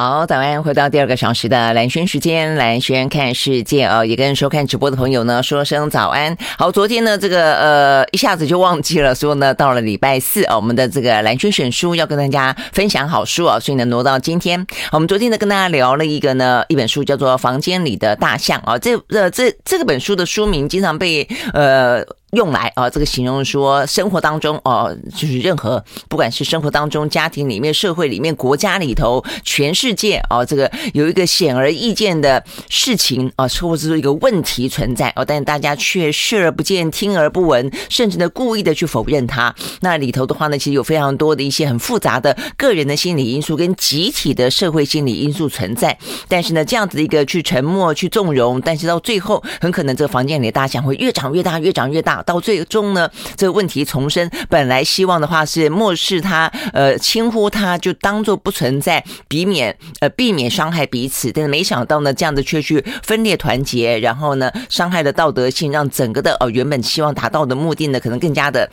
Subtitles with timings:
[0.00, 6.36] 好，早安，回到第二个小时的蓝轩时间，蓝轩看世界哦，也跟收看直播的朋友呢说声早安。
[6.56, 14.64] 好，昨天呢，这个呃一下子就忘记了说呢，到了礼拜四哦，我们的这个蓝轩选书要跟大家分享好书啊，所以呢挪到今天。
[14.92, 22.06] 我们昨天呢跟大家聊了一个呢一本书，叫做《房间里的大象》啊，这呃这这个本书的书名经常被呃。
[22.32, 39.54] 用来啊，这个形容说生活当中哦，就是任何不管是生活当中、家庭里面、社会里面、国家里头、全世界哦，这个有一个显而易见的事情啊，或者是一个问题存在哦，但是大家却视而不见、听而不闻，甚至呢故意的去否认它。
[39.80, 45.96] 那里头的话呢，其实有非常多的一些很复杂的个人的心理因素跟集体的社会心理因素存在。
[46.28, 52.17] 但是呢，这样子的一个去沉默、去纵容，但是到最后，很可能这个房间里的大象会越长越大、越长越大。
[52.22, 54.30] 到最终呢，这个问题重生。
[54.48, 61.30] 本来希望的话是漠视他，呃，轻忽他，就当做不存在，避免呃避免伤害彼此。
[61.32, 68.68] 但是没想到呢，这样子却去分裂团结，然后呢，伤害了道德性，让整个的呃原本希望达到的目的呢，可能更加的。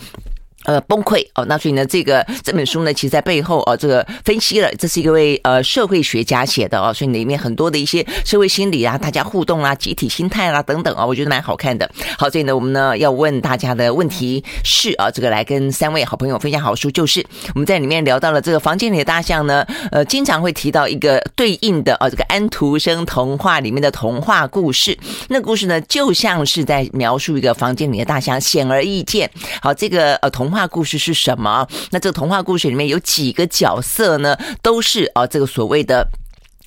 [0.65, 11.89] 呃，崩溃哦，那所以呢，这个这本书呢，其实在背后哦，这个分析了，这是一位呃社会学家写的哦，所以里面很多的一些社会心理啊，大家互动啊，集体心态啦、啊、等等啊，我觉得蛮好看的。
[12.17, 24.97] 好，所以呢，我们呢要问大家的问题是啊，这个来跟三位好朋友分享好书，就是我们在里面聊到了这个房间里的大象呢，呃，经常会提到一个对应的啊，这个安徒生童话里面的童话故事，
[25.29, 29.29] 那故事呢，就像是在描述一个房间里的大象，显而易见。
[29.61, 30.65] 好，这个呃童话。
[30.67, 31.67] 故事是什么？
[31.91, 34.35] 那这个童话故事里面有几个角色呢？
[34.61, 36.07] 都是啊，这个所谓的。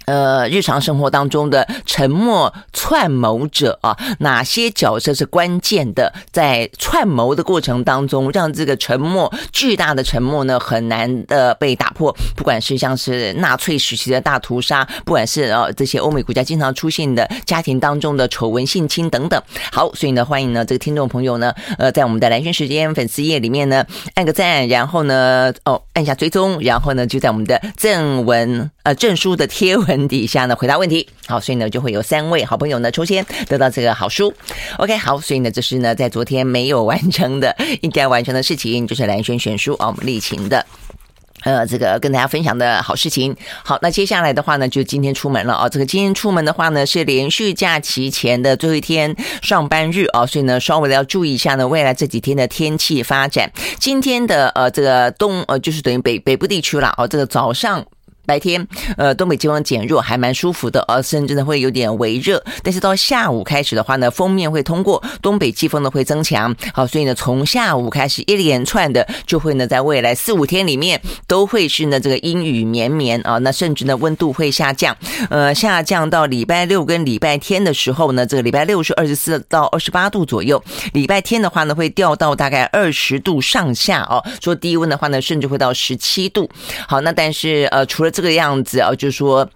[0.08, 6.10] 呃，日常生活当中的沉默串谋者啊，哪些角色是关键的？
[6.32, 12.10] 在串谋的过程当中，让这个沉默巨大的沉默呢，很难的被打破。
[12.34, 19.38] 不管是像是纳粹时期的大屠杀，不管是呃这些欧美国家经常出现的家庭当中的丑闻性侵等等。
[19.70, 30.09] 好，所以呢，欢迎呢这个听众朋友呢，呃，在我们的蓝轩时间粉丝页里面呢，按个赞，然后呢，哦，按下追踪，然后呢，就在我们的正文呃证书的贴文。
[30.09, 34.32] 底下呢回答问题，好，所以呢就会有三位好朋友呢抽签得到这个好书。
[34.78, 40.65] OK，好，所以呢这是呢在昨天没有完成的应该完成的事情，就是兰萱选书啊，我们丽琴的
[41.43, 43.37] 呃这个跟大家分享的好事情。
[43.62, 53.53] 好，那接下来的话呢就今天出门了啊，这个今天出门的话呢是连续假期前的最后一天上班日啊，所以呢稍微的要注意一下呢未来这几天的天气发展。
[53.78, 57.84] 今天的呃这个东呃就是等于北北部地区了啊，这个早上。
[58.28, 58.69] 白天，
[58.99, 62.44] 呃，东北季风减弱，还蛮舒服的，而甚至呢会有点微热。
[62.62, 66.55] 但是到下午开始的话呢，锋面会通过，东北季风呢会增强。
[66.75, 73.39] 好，所以呢，从下午开始一连串的就会呢，在未来四五天里面都会是呢这个阴雨绵绵啊。
[73.39, 74.95] 那甚至呢温度会下降，
[75.31, 80.62] 呃，下降到礼拜六跟礼拜天的时候呢，这个礼拜六是二十四到二十八度左右，
[80.93, 84.22] 礼拜天的话呢会掉到大概二十度上下哦。
[84.43, 86.47] 说低温的话呢，甚至会到十七度。
[86.87, 89.48] 好，那但是呃，除了这个样子啊，就说。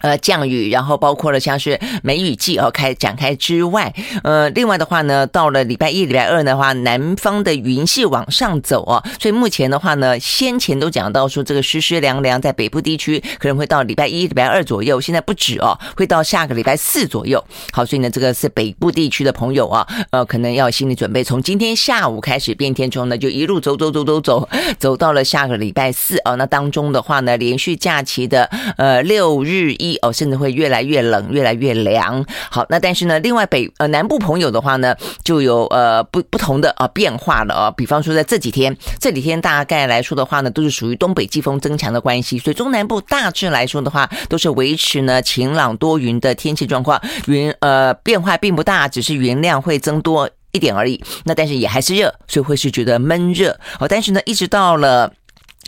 [0.00, 3.92] 呃，降雨，然后包括了像是梅雨季哦开展开之外，
[4.22, 17.44] 呃，另外的话呢，到了礼拜一、礼拜二的话，南方的云系往上走哦，所以目前的话呢，先前都讲到说这个湿湿凉凉在北部地区可能会到礼拜一、礼拜二左右，现在不止哦，会到下个礼拜四左右。
[17.72, 24.48] 好，所以呢，这个是北部地区的朋友啊，呃，可能要心理准备，从今天下午开始变天之后呢，就一路走走走走走，
[24.78, 28.44] 走到了下个礼拜四哦，那当中的话呢，连续假期的
[28.76, 29.87] 呃六日一。
[30.02, 32.24] 哦，甚至会越来越冷，越来越凉。
[32.50, 34.94] 好，那但是呢，另外北呃南部朋友的话呢，
[35.24, 37.70] 就有呃不不同的啊变化了啊。
[37.70, 51.02] 比方说在这几天，这几天大概来说的话呢，都是属于东北季风增强的关系，所以中南部大致来说的话，都是维持呢晴朗多云的天气状况，云呃变化并不大，只是云量会增多一点而已。
[51.24, 53.58] 那但是也还是热，所以会是觉得闷热。
[53.78, 55.12] 哦，但是呢，一直到了。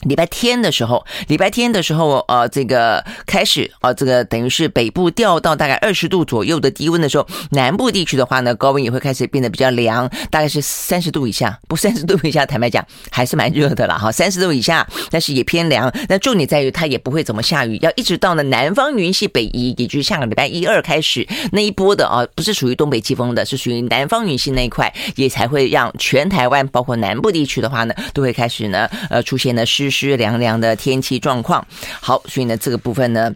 [0.03, 15.93] 礼拜天的时候，礼拜天的时候，呃，这个开始，呃，这个等于是北部掉到大概二十度左右的低温的时候，南部地区的话呢，高温也会开始变得比较凉，大概是三十度以下，不三十度以下，坦白讲还是蛮热的了哈，三十度以下，但是也偏凉。
[16.09, 29.90] 那重点在于它也不会怎么下雨，要一直到呢南方云系北移，也就是下个礼拜一二开始那一波的啊，不是属于东北季风的，是属于南方云系那一块，也才会让全台湾包括南部地区的话呢，都会开始呢，呃，出现呢湿。
[29.91, 31.67] 湿凉凉的天气状况，
[32.01, 33.35] 好，所以呢，这个部分呢。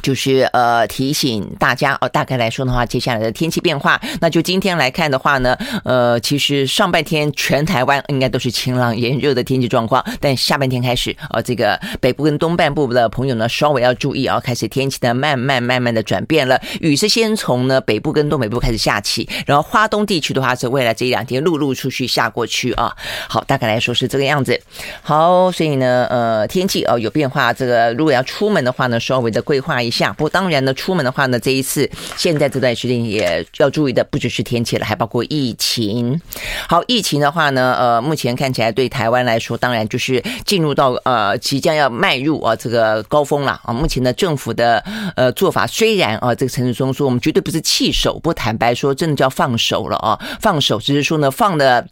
[0.00, 22.94] 就是呃提醒大家哦，大概来说的话，接下来的天气变化，那就今天来看的话呢，呃，其实上半天全台湾应该都是晴朗炎热的天气状况，但下半天开始，呃，这个北部跟东半部的朋友呢，稍微要注意啊，开始天气的慢慢慢慢的转变了，雨是先从呢北部跟东北部开始下起，然后花东地区的话是未来这一两天陆陆续续下过去啊。
[23.28, 24.60] 好，大概来说是这个样子。
[25.02, 29.81] 好，所以呢，呃，天气哦有变化，这个如果要出门的话呢，稍微的规划。
[29.82, 36.20] 一下，不过当然呢，出门的话呢，这一次现在这段时间也要注意的不只是天气了，还包括疫情。
[36.68, 43.72] 好，疫情的话呢，呃，目前看起来对台湾来说，当然就是进入到呃即将要迈入啊这个高峰了啊。
[43.72, 44.82] 目前的政府的
[45.16, 51.86] 呃做法虽然啊，这个陈时中说我们绝对不是弃守，不坦白说真的叫放手了啊，放手只是说呢放的。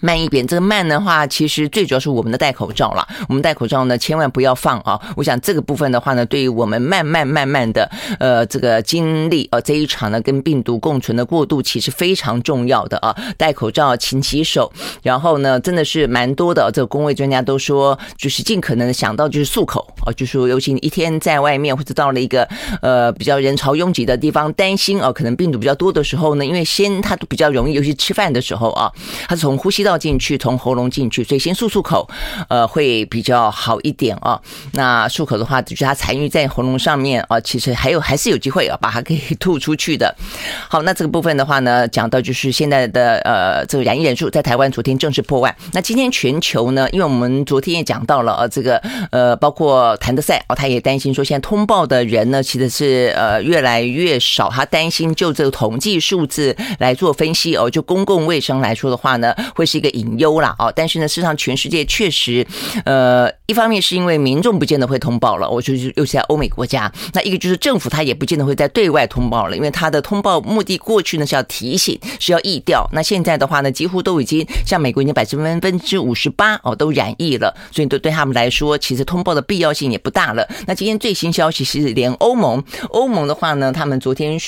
[0.00, 3.06] 慢一点，这个慢的话，其实最主要是我们的戴口罩了。
[3.28, 5.00] 我们戴口罩呢，千万不要放啊！
[5.16, 7.90] 我想这个部分的话呢，对于我们慢慢慢慢的
[8.20, 13.16] 呃这个经历呃这一场呢跟病毒共存的过渡，其实非常重要的啊。
[13.38, 14.70] 戴口罩，勤洗手，
[15.02, 22.46] 然后呢，真的是蛮多的这个公卫专家都说，就是尽可能想到就是漱口啊，就是说尤其你一天在外面或者到了一个
[22.82, 28.92] 呃比较人潮拥挤的地方，担心啊可能病毒比较多的时候呢，因为先它都比较容易，尤其吃饭的时候啊，
[29.26, 29.85] 它从呼吸。
[29.86, 32.08] 倒进去，从喉咙进去，所以先漱漱口，
[32.48, 34.40] 呃，会比较好一点啊。
[34.72, 40.12] 那漱口的话，就是它残余在喉咙上面啊，其实还有还是有机会啊，把它给吐出去的。
[40.68, 45.54] 好，那这个部分的话呢，讲到就是现在的呃这个染疫人数在台湾昨天正式破万。
[45.72, 59.75] 那今天全球呢，因为我们昨天也讲到了啊，这个呃包括谭德赛哦，他也担心说现在通报的人呢，其实是呃越来越少，他担心就这个统计数字来做分析哦，就公共卫生来说的话呢，会是。
[59.76, 62.46] 一个隐忧了啊，但是呢，事实上全世界确实，
[62.84, 80.48] 呃，一方面是因为民众不见得会通报了，我就是尤其在欧美国家，那一个就是政府他也不见得会在对外通报了，因为他的通报目的过去呢是要提醒，是要疫调，那现在的话呢，几乎都已经像美国已经百分分之五十八哦都染疫了，所以对对他们来说，其实通报的必要性也不大了。
[80.66, 84.38] 那今天最新消息是，连欧盟欧盟的话呢，他们昨天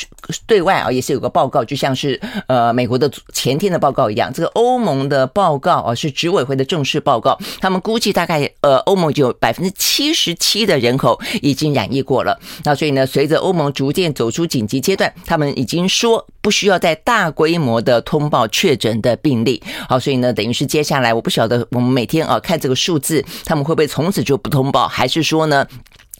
[0.46, 5.17] 对外啊也是有个报告，就像是呃美国的前天的报告一样，这个欧盟的。
[5.18, 7.38] 的报告啊，是执委会的正式报告。
[7.60, 12.38] 他们估计大概呃，欧盟有百分之七十七的人口已经染疫过了。
[12.64, 19.62] 那所以呢，随着欧盟逐渐走出紧急阶段，他们已经说不需要再大规模的通报确诊的病例。
[19.88, 25.66] 好，所以呢，等于是接下来我不晓得我们每天啊看这个数字，他们会不会从此就不通报，还是说呢？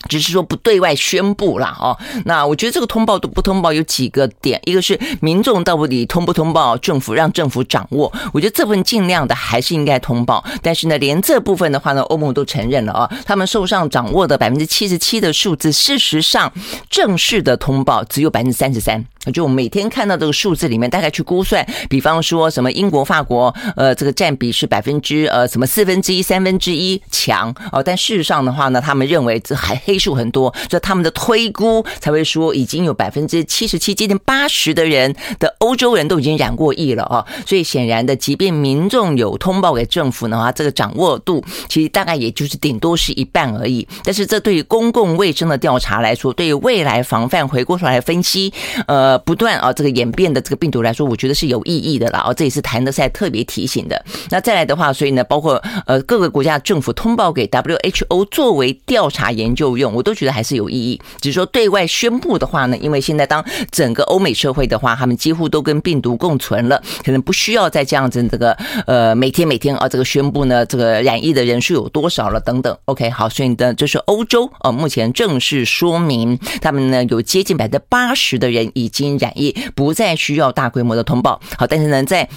[0.09, 16.53] 只是说不对外宣布啦，哦，那我觉得这个通报都不通报有几个点，一个是民众到底通不通报，政府让政府掌握，我觉得这份尽量的还是应该通报，但是呢，连这部分的话呢，欧盟都承认了啊，他们受上掌握的百分之七十七的数字，事实上
[16.89, 19.05] 正式的通报只有百分之三十三。
[19.33, 43.87] 就每天看到这个数字里面，大概去估算，比方说什么英国、法国，呃，这个占比是百分之呃什么四分之一、三分之一强哦，但事实上的话呢，他们认为这还黑数很多，所以他们的推估才会说已经有百分之七十七、接近八十的人的欧洲人都已经染过疫了啊，所以显然的，即便民众有通报给政府的话，这个掌握度其实大概也就是顶多是一半而已。
[44.05, 48.51] 但是这对于公共卫生的调查来说，对于未来防范回过头来分析，
[48.87, 49.18] 呃。
[49.25, 52.25] 不断啊，这个演变的这个病毒来说，我觉得是有意义的啦。
[52.27, 54.05] 哦，这也是谭德赛特别提醒的。
[54.31, 61.01] 那再来的话，所以呢，包括呃各个国家政府通报给 WHO 作为调查研究用，我都觉得还是有意义。
[61.21, 68.53] 只是说对外宣布的话呢，因为现在当整个欧美社会的话，他们几乎都跟病毒共存了，可能不需要再这样子这个
[68.87, 72.77] 呃每天每天啊这个宣布呢这个染疫的人数有多少了等等。
[72.87, 79.19] OK，好，所以呢，这是欧洲啊目前正式说明他们呢有接近百分之八十的人已经。
[79.19, 82.29] 染疫不再需要大规模的通报，好，但是呢，在。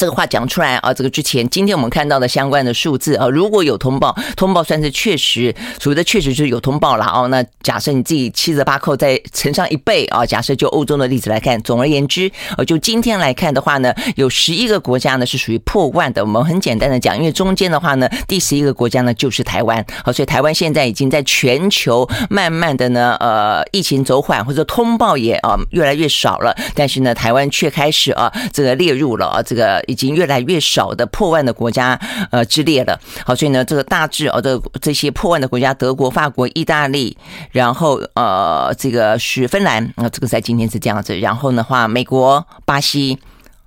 [0.00, 7.28] 这个话讲出来啊，这个之前今天我们看到的相关的数字啊，如果有通报，通报算是确实，所谓的确实就是有通报了哦。
[7.28, 16.24] 那假设你自己七折八扣再乘上一倍啊，假设就欧洲的例子来看，总而言之，呃，就今天来看的话呢，有十一个国家呢是属于破万的。
[16.24, 29.84] 我们很简单的讲，因为中间的话呢，第十一个国家呢就是台湾，好，所以台湾现在已经在全球慢慢的呢，呃，疫情走缓或者通报也啊越来越少了，但是呢，台湾却开始啊这个列入了啊这个。
[29.90, 31.98] 已经越来越少的破万的国家
[32.30, 37.16] 呃之列了，好，所以呢，这个大致哦，这这些破万的国家，德国、法国、意大利，
[37.50, 43.18] 然后呃，这个是芬兰啊，这个在今天是这样子，然后的话，美国、巴西、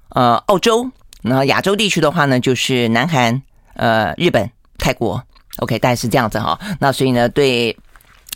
[0.10, 0.90] 呃，澳洲，
[1.22, 3.42] 然后亚洲地区的话呢，就是南韩、
[3.76, 5.22] 呃，日本、泰国
[5.58, 6.60] ，OK，大概是这样子哈。
[6.80, 7.78] 那所以呢，对。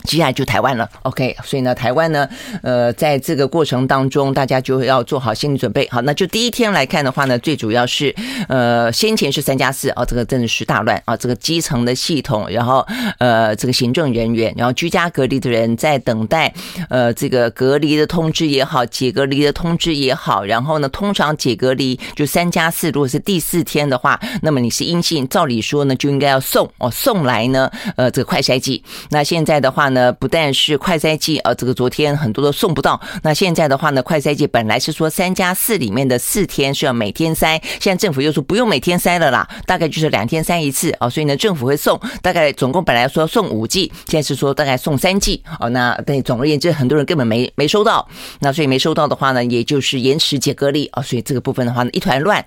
[0.04, 2.26] 接下来就台湾了，OK，所以呢，台湾呢，
[2.62, 5.86] 呃，在这个过程当中，大家就要做好心理准备。
[5.90, 8.14] 好，那就第一天来看的话呢，最主要是，
[8.48, 12.86] 呃，先前是三加四啊，这个真的是大乱啊，这个基层的系统，然后
[13.18, 16.52] 呃，这个行政人员，然后居家隔离的人在等待，
[16.88, 28.82] 呃，这个隔离的通知也好，解隔离的通知也好，然后呢，通常解隔离就三加四，如果是第四天的话，那么你是阴性，照理说呢，就应该要送哦，送来呢，呃，这个快筛剂。
[29.10, 30.12] 那现在的话呢。
[30.12, 33.00] 不但是快筛剂，呃，这个昨天很多都送不到。
[33.22, 41.08] 那现在的话呢，快筛剂本来是说三加四里面的四天是要每天筛，现在政府又说不用每天筛了啦，大概就是两天筛一次啊。
[41.08, 45.68] 所以呢，政府会送大概总共本来说送五剂，现在是说大概送三剂哦。
[45.70, 48.08] 那但总而言之，很多人根本没没收到，
[48.40, 51.02] 那所以没收到的话呢，也就是延迟解隔离啊。
[51.02, 52.44] 所以这个部分的话呢，一团乱，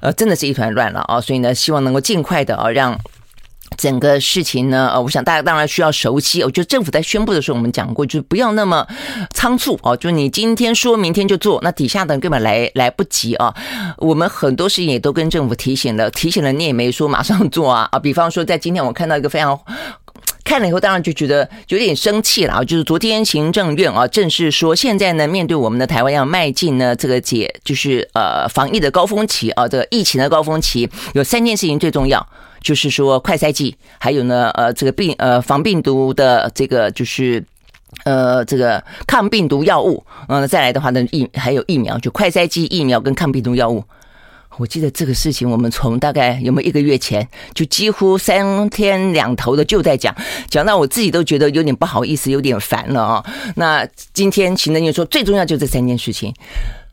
[0.00, 1.20] 呃，真的是一团乱了啊。
[1.20, 2.98] 所以呢，希望能够尽快的啊让。
[3.82, 6.40] 整个事情呢，呃，我想大家当然需要熟悉。
[6.44, 8.86] 我觉得政府在宣布的时候，我们讲过，就是不要那么
[9.34, 9.96] 仓促哦。
[9.96, 13.52] 就你今天说明天就做，那底下的人根本来来不及啊。
[13.98, 17.98] 我们很多事情也都跟政府提醒了，提醒了你也没说马上做啊啊。
[18.00, 19.58] 比方说，在今天我看到一个非常
[20.44, 22.62] 看了以后，当然就觉得有点生气了啊。
[22.62, 32.24] 就是昨天行政院啊正式说，现在呢，面对我们的台湾要迈进呢这个解，就是呃防疫的高峰期啊，这个疫情的高峰期，有三件事情最重要。
[32.62, 37.44] 就是说，快筛剂，还有呢，呃，这个病，呃，防病毒的这个，就是，
[38.04, 43.82] 呃，这个抗病毒药物，嗯，再来的话呢，疫还有疫苗，就快筛剂、疫苗跟抗病毒药物。
[44.58, 50.14] 我记得这个事情，我们从大概有没有一个月前，就几乎三天两头的就在讲，
[50.48, 53.24] 讲到我自己都觉得有点不好意思，有点烦了啊。
[53.56, 56.34] 那今天行政院说，最重要就这三件事情，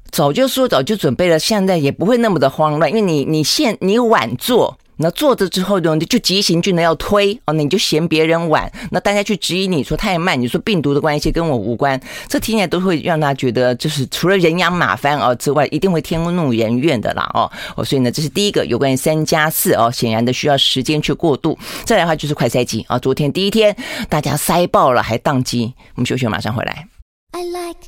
[0.10, 4.78] 早就说早就准备了，现在也不会那么的慌乱，因为你你现你晚做。
[5.02, 21.58] 那坐着之后呢，你就急行军的要推哦，那你就嫌别人晚，那大家去质疑你说太慢，你说病毒的关系跟我无关，这听起来都会让他觉得就是除了人仰马翻哦之外，一定会天怒人怨的啦哦哦，所以呢，这是第一个有关于三加四哦，显然的需要时间去过渡。
[21.86, 23.76] 再来的话就是快塞机啊，昨天第一天
[24.10, 26.86] 大家塞爆了还宕机，我们休息马上回来。
[27.32, 27.80] I like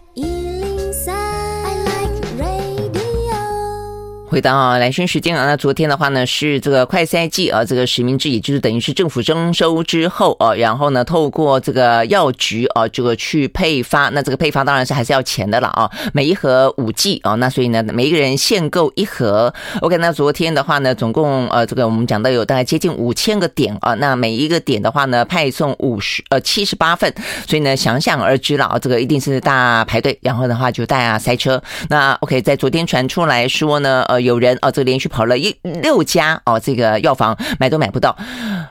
[4.32, 19.54] 回到蓝轩时间啊，那昨天的话呢是这个快筛剂啊，这个实名制，也就是等于是政府征收之后啊，然后呢透过这个药局啊，这个去配发，那这个配发当然是还是要钱的了啊，每一盒五剂啊，那所以呢每一个人限购一盒。
[19.82, 27.14] OK，那昨天的话呢，总共呃这个我们讲到有大概接近五千个点啊，那每一个点的话呢派送五十呃七十八份，
[27.46, 31.62] 所以呢想想而知了啊，这个一定是大排队，然后的话就大家塞车。
[31.90, 34.21] 那 OK，在昨天传出来说呢，呃。
[34.22, 38.16] 有人哦，这个连续跑了一六家哦，这个药房买都买不到，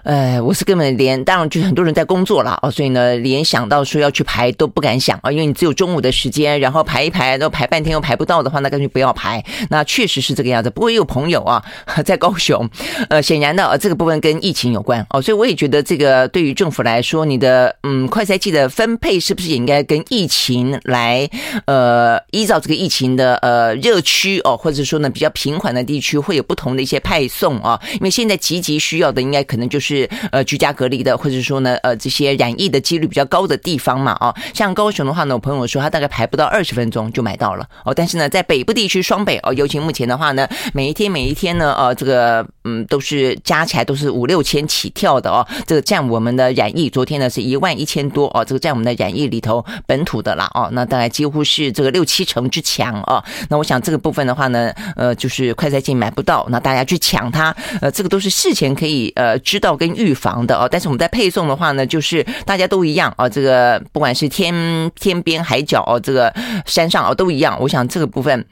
[0.04, 9.44] 哎，我是根本连，当然就很多人在工作了哦，所以呢，连想到说要去排都不敢想啊，因为你只有中午的时间，然后排一排，都排半天又排不到的话，那干脆不要排。
[9.68, 10.70] 那确实是这个样子。
[10.70, 11.62] 不过也有朋友啊，
[12.04, 12.68] 在高雄，
[13.08, 21.28] 呃，显然的啊，这个部分跟疫情有关哦，所以我也觉得这个对于政府来说，你的嗯快筛剂的分配是不是也应该跟疫情来
[21.66, 55.29] 呃依照这个疫情的呃热区哦，或者说呢比较频繁的地区会有不同的一些派送啊，因为现在急急需要的应该可能就是呃居家隔离的，或者说呢呃这些染疫的几率比较高的地方嘛啊，像高雄的话呢，我朋友说他大概排不到二十分钟就买到了哦，但是呢在北部地区双北哦，尤其目前的话呢，每一天每一天呢呃这个嗯都是加起来都是五六千起跳的哦，这个占我们的染疫昨天呢是一万一千多哦，这个占我们的染疫里头本土的啦哦，那大概几乎是这个六七成之强哦，那我想这个部分的话呢呃就。
[55.30, 60.68] 是快筛剂买不到，那大家去抢它，呃，这个都是事前可以呃知道跟预防的哦。
[60.70, 64.52] 但是我们在配送的话呢，就是大家都一样啊，这个不管是天
[64.96, 66.34] 天边海角哦，这个
[66.66, 67.56] 山上哦都一样。
[67.60, 68.44] 我想这个部分。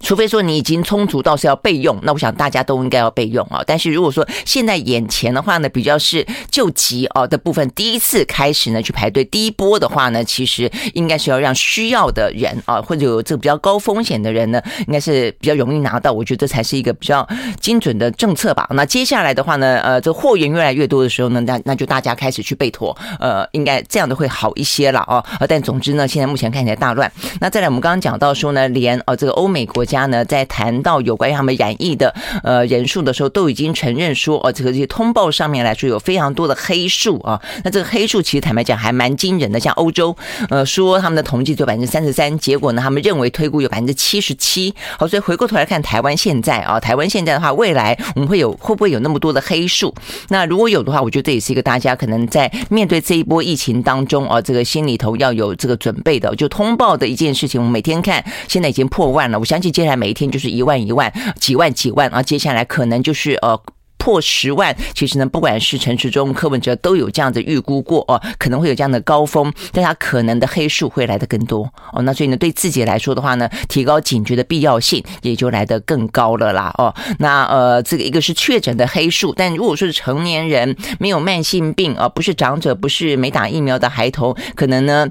[0.00, 3.62] 除非说你已经充足到是要备用，那我想大家都应该要备用啊。
[3.66, 16.12] 但是如果说现在眼前的话呢，比较是救急哦的部分，第一次开始呢去排队，第一波的话呢，其实应该是要让需要的人啊，或者有这个比较高风险的人呢，应该是比较容易拿到。
[16.12, 17.26] 我觉得这才是一个比较
[17.60, 18.68] 精准的政策吧。
[18.74, 25.24] 那接下来的话呢，呃，这货源越来越多的时候呢，那那就大家开始去备妥，呃，应该这样的会好一些了哦。
[25.48, 27.10] 但总之呢，现在目前看起来大乱。
[27.40, 29.87] 那再来，我们刚刚讲到说呢，连呃这个欧美国。
[29.88, 32.14] 家呢，在谈到有关于他们染疫的
[32.44, 37.40] 呃人数的时候，都已经承认说，哦，这个这些通报上面来说有非常多的黑数啊。
[37.64, 40.14] 那这个黑数其实坦白讲还蛮惊人的，像欧洲，
[40.50, 44.74] 呃，说他们的统计只有百分之三十三，结果呢，他们认为推估有百分之七十七。
[44.98, 49.94] 好，所以回过头来看台湾现在啊，台湾现在的话，未来我们会有会不会有那么多的黑数？
[50.28, 57.60] 那如果有的话，我觉得这也是一个大家可能在面对这一波疫情当中啊，这个心里头要有这个准备的，就通报的一件事情。
[57.60, 63.62] 我们每天看，现在已经破万了，我相信接下来每一天就是一万、一万、几万、几万啊，接下来可能就是呃。
[64.00, 72.00] 破十万，其实呢，不管是陈时中、柯文哲都有这样子预估过哦，可能会有这样的高峰，但他可能的黑数会来得更多哦。
[72.02, 76.94] 那所以呢，对自己来说的话呢，提高警觉的必要性也就来得更高了啦哦。
[77.18, 85.08] 那呃，这个一个是确诊的黑数，但如果说是成年人没有慢性病啊，不是长者，不是没打疫苗的孩童，可能呢。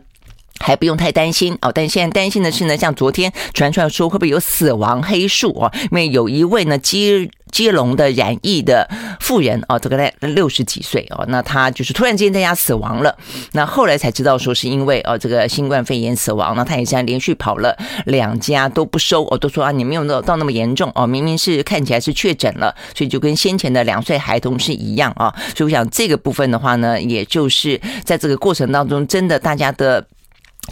[0.59, 5.71] 还不用太担心哦，但现在担心的是呢，像昨天传出来说会不会有死亡黑数啊？
[5.83, 13.15] 因为有一位呢接接龙的染疫的妇人哦，这个在六十几岁哦，那他就是突然之间在家死亡了。
[13.53, 25.33] 那后来才知道说是因为哦这个新冠肺炎死亡，那他也是连续跑了两家都不收哦，都说啊你没有到到那么严重哦，明明是看起来是确诊了，所以就跟先前的两岁孩童是一样啊。
[25.55, 30.05] 所以我想这个部分的话呢，也就是在这个过程当中，真的大家的。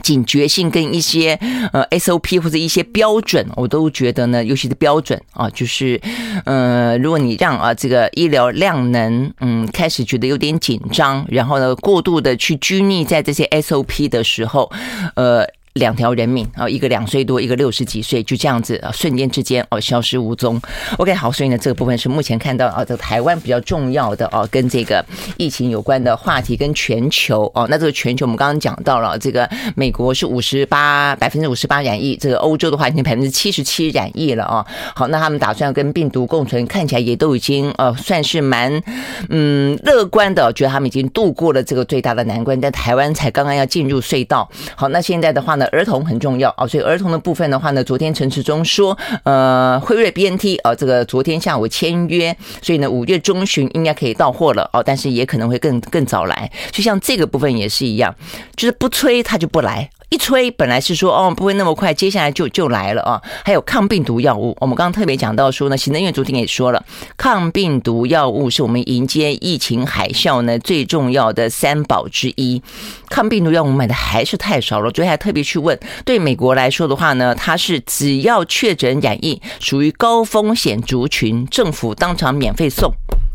[0.02, 1.40] 警觉性跟一些
[1.72, 6.00] 呃 SOP 或者一些标准，我都觉得呢，尤其是标准啊，就是
[6.46, 14.72] 呃，如果你让啊这个医疗量能嗯开始觉得有点紧张，然后呢过度的去拘泥在这些 SOP 的时候，
[15.16, 15.48] 呃。
[15.76, 20.62] 两条人命啊，一个两岁多，一个六十几岁，就这样子啊，瞬间之间哦，消失无踪。
[20.98, 25.06] OK，好，所以呢，这个部分是目前看到啊，这个台湾比较重要的哦，跟这个
[25.36, 34.66] 疫情有关的话题，跟全球哦，那这个全球我们刚刚讲到了，这个美国是五十八百分之五十八染疫，这个欧洲的话已经百分之七十七染疫了啊。
[34.96, 38.82] 好，那他们打算跟病毒共存，看起来也都已经呃算是蛮
[39.30, 44.50] 嗯乐观的，觉得他们已经度过了这个最大的难关，但台湾才刚刚要进入隧道。
[44.78, 45.65] 好，那现在的话呢？
[45.68, 46.54] 儿童很重要。
[46.58, 54.70] 哦，所以儿童的部分的话呢，昨天陈时中说，呃，辉瑞 BNT 啊，这个昨天下午签约，所以呢，五月中旬应该可以到货了。
[54.74, 58.14] 哦，但是也可能会更更早来，就像这个部分也是一样，
[58.56, 59.90] 就是不催他就不来。
[60.16, 63.22] 一吹，本来是说哦，不会那么快，接下来就就来了啊。
[63.44, 66.82] 还有抗病毒药物，我们刚刚特别讲到说呢，行政院昨天也说了，
[67.18, 72.64] 抗病毒药物是我们迎接疫情海啸呢最重要的三宝之一。
[73.10, 82.90] 抗病毒药物买的还是太少了，昨天还特别去问，对美国来说的话呢，它是只要确诊染疫属于高风险族群，政府当场免费送，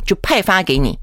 [0.07, 0.99] 就派发给你。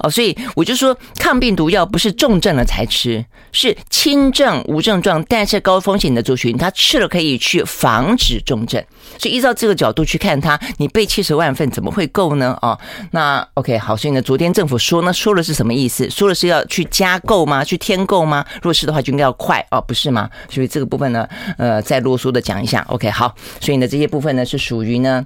[0.00, 8.82] 哦，所以我就说，抗病毒药不是重症了才吃，是轻症无症状，但是高风险的族群，他吃了可以去防止重症。
[9.18, 12.56] 所以依照这个角度去看它，你备七十万份怎么会够呢？
[12.60, 12.78] 哦，
[13.12, 16.08] 那 OK 好，所以呢，昨天政府说呢，说的是什么意思？
[16.10, 17.64] 说的是要去加购吗？
[17.64, 18.44] 去添购吗？
[18.56, 20.28] 如果是的话，就应该要快哦，不是吗？
[20.50, 22.84] 所以这个部分呢，呃，再啰嗦的讲一下。
[22.88, 25.24] OK 好，所以呢，这些部分呢是属于呢。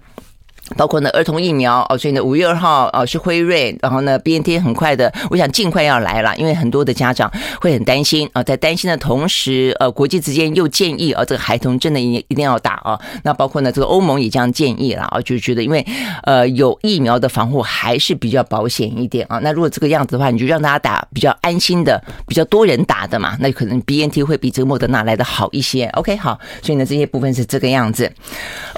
[0.76, 7.30] 包括呢儿童疫苗哦，所以呢五月二号哦是辉瑞，然后呢 BNT 很快的，我想尽快要来了，因为很多的家长
[7.61, 15.85] 会很担心啊，在担心的同时，呃国际之间又建议啊这个孩童真的一一定要打啊，那包括呢这个欧盟也这样建议了啊，就觉得因为
[16.22, 25.87] 呃有疫苗的防护还是比较保险一点啊，那如果这个样子的话，你就让大家打比较安心的，比较多人打的嘛，那可能 BNT 会比这个莫德纳来的好一些。
[25.94, 28.11] OK 好，所以呢这些部分是这个样子。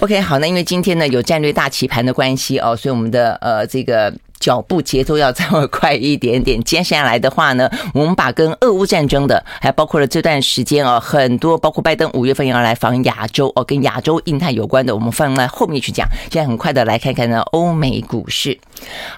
[0.00, 6.62] OK 好，那因为今天呢有战略大棋盘的关系哦，所以我们的呃这个脚步节奏要这么快一点点。
[6.62, 16.06] 接下来的话呢，我们把跟俄乌战争的，还包括了这段时间啊，很多包括拜登五月份要来访亚洲哦，跟亚洲、印太有关的，我们放在后面去讲。
[16.30, 18.56] 现在很快的来看看呢，欧美股市。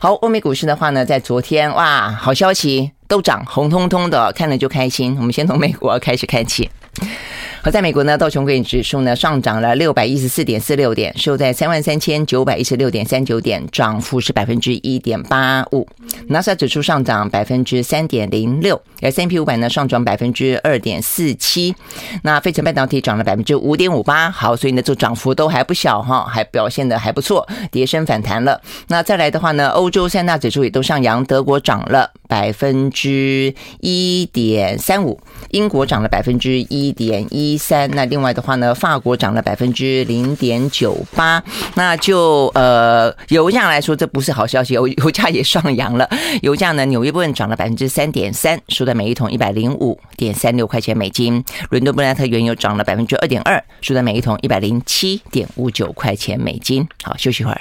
[0.00, 5.14] 好，欧美股市的话呢，在昨天哇，好消息都涨，红彤彤的，看了就开心。
[5.18, 6.70] 我们先从美国开始看起。
[7.64, 15.88] 好，在美国呢，道琼工业指数呢上涨了六百一十四点四六点，收在三万三千九百一十六点三九点，涨幅是百分之一点八五。
[16.28, 21.74] 纳斯达克指数上涨百分之三点零六，S&P 五百呢上涨百分之二点四七。
[22.22, 24.30] 那费城半导体涨了百分之五点五八。
[24.30, 28.60] 好，所以呢，这涨幅都还不小哈，还表现的还不错，跌升反弹了。
[28.88, 37.53] 那再来的话呢，欧洲三大指数也都上扬，德国涨了百分之一点三五，英国涨了百分之一点一。
[37.54, 37.88] 一三。
[37.92, 41.42] 那另外的话呢，法国涨了百分之零点九八。
[41.74, 46.08] 那就呃油价来说，这不是好消息，油油价也上扬了。
[46.42, 51.44] 油价呢，纽约部分涨了百分之三点三，收在每一桶一百零五点三六块钱美金。
[51.70, 56.86] 伦敦布兰特原油涨了百分之二点二，收在每一桶一百零七点五九块钱美金。
[57.02, 57.60] 好，休息一会儿。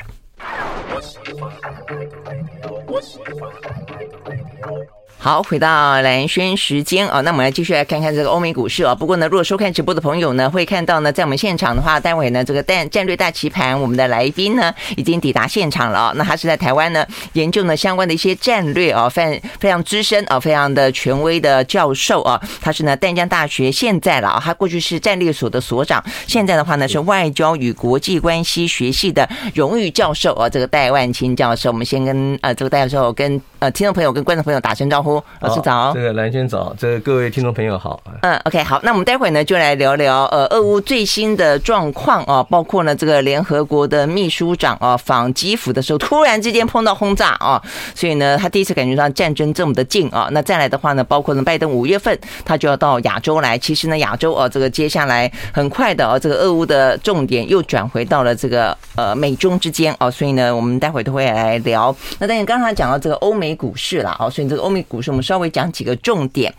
[5.23, 8.93] 好，回到蓝轩时间啊，那我们来继续来看看这个欧美股市啊。
[8.93, 16.13] 不过呢，如果收看直播的朋友呢，会看到呢，在我们现场的话，待会呢，这个战战略大棋盘，我们的来宾呢已经抵达现场了啊。
[16.17, 22.37] 那他是在台湾呢研究呢相关的一些战略啊，非常非常资深啊，非常的权威的教授啊。
[22.59, 30.49] 他是呢淡江大学现在了啊，他过去是战略所的所长，现在的话呢是外交与国际关系学系的荣誉教授啊。
[30.49, 35.23] 这个戴万青教授，我们先跟呃这个戴教授跟呃听众朋友跟观众朋友打声招呼。
[35.39, 37.97] 老师早，这个兰萱早，这个各位听众朋友好。
[38.21, 47.63] 嗯，OK，好，那我们待会呢就来聊聊呃，俄乌最新的状况啊，包括呢这个联合国的秘书长啊访基辅的时候，突然之间碰到轰炸啊，
[47.95, 50.27] 所以呢他第一次感觉到战争这么的近啊。
[50.31, 61.95] 那再来的话呢，包括呢拜登五月份他就要到亚洲来，其实呢亚洲啊这个接下来很快的啊这个俄乌的重点又转回到了这个呃美中之间啊，所以呢我们待会都会来聊。
[62.19, 65.11] 那但是刚才讲到这个欧美股市了啊，所以这个欧美股市。
[65.11, 66.53] 我们稍微讲几个重点，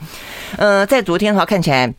[0.57, 1.92] 呃，在昨天的话看起来。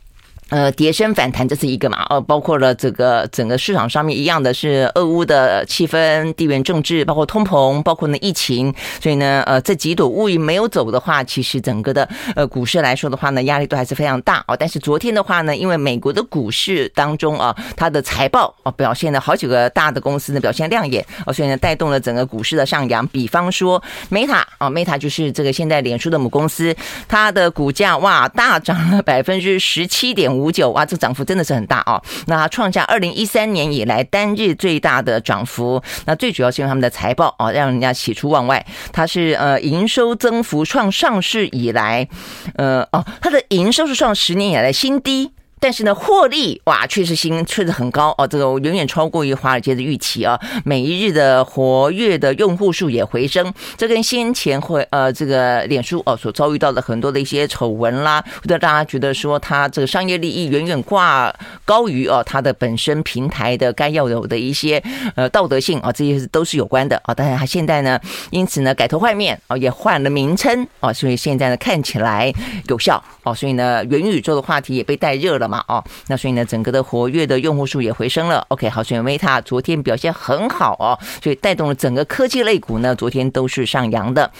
[0.49, 2.05] 呃，叠升反弹这是一个嘛？
[2.09, 8.71] 呃，包括了这个整个市场上面一样的是俄乌的气氛、地缘政治，包括通膨，包括呢疫情。
[9.01, 14.55] 所以呢，呃，这几朵乌云没有走的话，其实整个的呃股市来说的话呢，压力都还是非常大哦。
[14.55, 23.05] 但是昨天的话呢，因为美国的股市当中啊，它的财报啊表现了好几个大的公司呢表现亮眼哦，所以呢带动了整个股市的上扬。
[23.07, 23.81] 比方说
[24.11, 26.75] Meta 啊，Meta 就是这个现在脸书的母公司，
[27.07, 32.01] 它的股价哇大涨了 百分之十七点五九哇，这涨幅真的是很大哦。
[32.27, 35.81] 那它创下二零一三年以来单日最大的涨幅。
[36.05, 38.65] 那最主要是因为他们的财报啊，让人家喜出望外。
[38.91, 42.07] 它是呃营收增幅创上市以来，
[42.55, 45.31] 呃哦，它的营收是创十年以来新低。
[45.59, 50.39] 但是呢，获利哇，确实新确实很高哦，这个远远超过于华尔街的预期啊。
[50.63, 64.81] 每一日的活跃的用户数也回升，这跟先前会呃这个脸书哦所遭遇到的很多的一些丑闻啦，或者大家觉得说它这个商业利益远远挂高于哦它的本身平台的该要有的一些
[65.15, 67.13] 呃道德性啊，这些都是有关的啊。
[67.13, 72.31] 但是它现在呢，因此呢改头换面啊，也换了名称啊，所以现在呢看起来
[72.67, 75.54] 有效哦，所以呢元宇宙的话题也被带热了嘛。
[75.67, 78.45] 哦，那所以呢，整个的活跃的用户数也回升了。
[78.49, 84.31] OK，好，所以 Meta 昨天表现很好哦，所以带动了整个科技类股呢，昨天都是上扬的。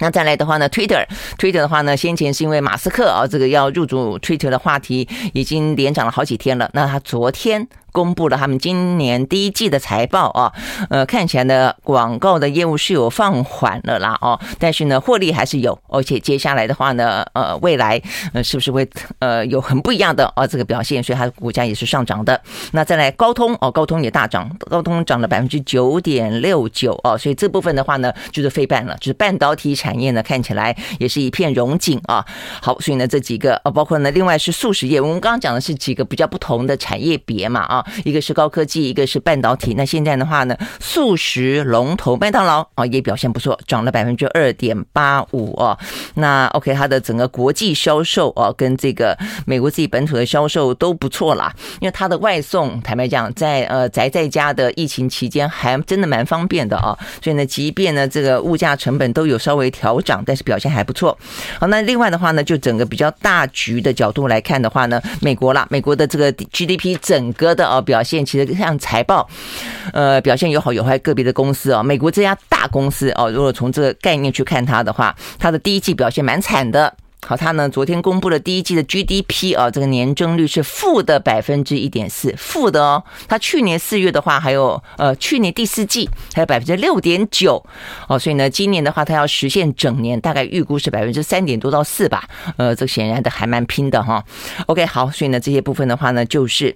[0.00, 6.70] 那再来的话呢，Twitter，Twitter 的话呢，先前是因为马斯克啊，这个要入主 Twitter 的话题已经连涨了好几天了。
[6.72, 7.68] 那他昨天。
[7.92, 10.52] 公布了他们今年第一季的财报啊，
[10.90, 18.00] 呃，看起来呢，广告的业务是有放缓了啦哦，但是呢，获利还是有，而且接下来的话呢，呃，未来
[18.32, 21.02] 呃是不是会呃有很不一样的啊这个表现？
[21.02, 22.40] 所以它的股价也是上涨的。
[22.72, 32.24] 那再来高通哦，高通也大涨，高通涨了百分之九点六九哦，所以这部分的话呢，就是费半了，就是半导体产业呢看起来也是一片荣景啊。
[32.60, 37.77] 好，所以呢这几个啊，包括呢另外是速食业，我们刚刚讲的是几个比较不同的产业别嘛啊。
[38.04, 39.74] 一个是高科技，一个是半导体。
[39.74, 45.78] 那现在的话呢，速食龙头麦当劳啊也表现不错，涨了百分之二点八五哦。
[46.14, 51.52] 那 OK，它的整个国际销售啊，跟这个美国自己本土的销售都不错啦。
[51.80, 56.98] 因为它的外送，坦白讲，在呃宅在家的疫情期间，还真的蛮方便的啊。
[57.22, 61.16] 所以呢，即便呢这个物价成本都有稍微调涨，但是表现还不错。
[61.60, 67.67] 好，那另外的话呢，就整个比较大局的角度来看的话呢，美国啦，美国的这个 GDP 整个的。
[67.68, 69.28] 哦表现其实像财报，
[69.92, 76.96] 呃，表现有好有坏，个别的公司啊，美国这家大公司哦，如果从这个概念去看它的话，它的第一季表现蛮惨的。
[77.26, 83.02] 好，它呢昨天公布了第一季的 GDP 啊，这个年增率是负的百分之一点四，负的哦。
[83.26, 87.62] 它去年四月的话，还有呃，去年第四季还有百分之六点九
[88.06, 92.22] 哦，所以呢，今年的话，它要实现整年大概预估是百分之三点多到四吧。
[92.56, 94.24] 呃，这显然的还蛮拼的哈。
[94.66, 96.74] OK，好，所以呢，这些部分的话呢，就是。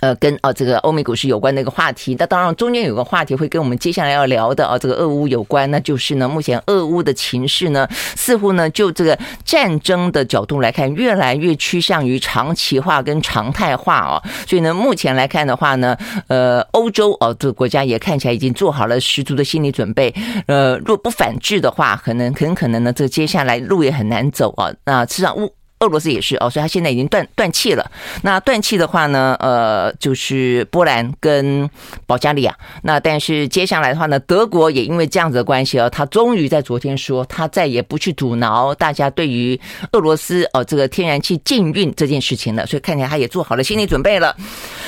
[0.00, 14.22] 呃，跟啊这个欧美股市有关的一个话题，那当然中间有个话题会跟我们接下来要聊的啊这个俄乌有关，那就是呢，目前俄乌的情势呢，似乎呢就这个战争的角度来看，越来越趋向于长期化跟常态化哦。
[14.46, 15.96] 所以呢，目前来看的话呢，
[16.28, 20.14] 呃，欧洲哦这个国家也看起来已经做好了十足的心理准备，
[20.46, 24.72] 呃，若不反制的话，可能很可能呢，这接下来路也很难走啊。
[24.84, 25.52] 那实际上乌。
[25.80, 27.90] 俄罗斯也是哦，所以他现在已经断断气了。
[28.22, 31.68] 那断气的话呢，呃，就是波兰跟
[32.06, 32.56] 保加利亚。
[32.82, 39.60] 那但是接下来的话呢，德国也因为这样子的关系哦，他终于在昨天说，他再也不去阻挠大家对于
[39.92, 42.66] 俄罗斯哦这个天然气禁运这件事情了。
[42.66, 44.34] 所以看起来他也做好了心理准备了。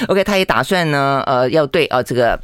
[0.07, 2.41] OK，他也打算呢，呃，要对啊这个。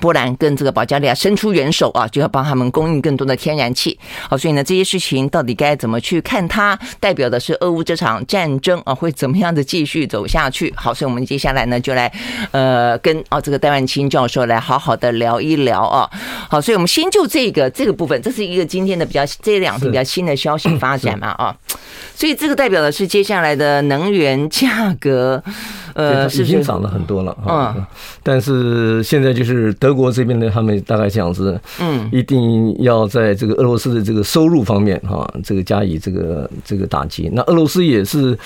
[0.00, 3.98] 波兰跟这个保加利亚伸出援手啊，就要帮他们供应更多的天然气。
[4.28, 6.78] 好，所以呢，这些事情到底该怎么去看它？
[7.00, 10.72] 代表的是俄乌这场战争啊，会怎么样的继续走下去？
[10.76, 12.12] 好，所以我们接下来呢，就来
[12.50, 16.08] 呃跟啊这个戴万青教授来好好的聊一聊啊。
[16.48, 21.56] 好，所以我们先就这个这个部分，这是一个今天的比较这两天比较新的消息发展嘛啊。
[22.14, 25.42] 所以这个代表的是接下来的能源价格。
[25.98, 27.84] 呃，已经涨了很多了哈，嗯，
[28.22, 37.28] 但是现在就是德国这边呢，他们大概这样子，嗯，一定要在这个俄罗斯的这个收入方面哈，这个加以这个这个打击。
[37.32, 38.38] 那俄罗斯也是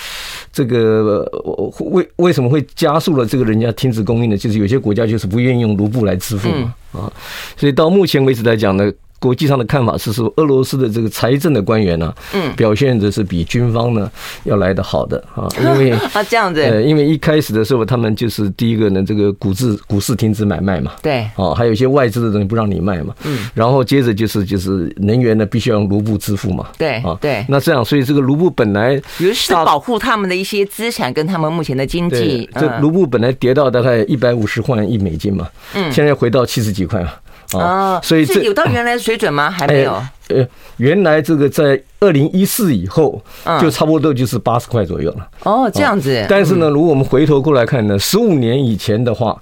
[0.51, 1.31] 这个
[1.79, 4.37] 为为什么会加速了这个人家停止供应呢？
[4.39, 7.13] 就是有些国家就是不愿意用卢布来支付嘛，啊，
[7.55, 8.91] 所以到目前为止来讲呢。
[9.23, 14.11] 国际上的看法是说，俄罗斯的这个财政的官员呢，嗯，表现的是比军方呢
[14.43, 37.15] 要来的好的啊， 因为啊这样子，呃，因为一开始的时候，他们就是第一个呢，这个股市股市停止买卖嘛，对，哦，还有一些外资的东西不让你卖嘛，嗯，然后接着就是就是能源呢必须要用卢布支付嘛，对，啊对，那这样，所以这个卢布本来于是保护他们的一些资产跟他们目前的经济，这卢布本来跌到大概一百五十换一美金嘛，嗯，现在回到七十几块啊。
[37.59, 39.51] 哦，所以这有到原来的水准吗？
[39.51, 39.93] 还没有。
[40.29, 40.47] 呃，
[40.79, 43.21] 原来这个在二零一四以后，
[43.61, 45.29] 就差不多就是八十块左右了。
[45.43, 46.25] 哦，这样子。
[46.29, 49.41] 但是呢，如果我们回头过来看呢，十五年以前的话，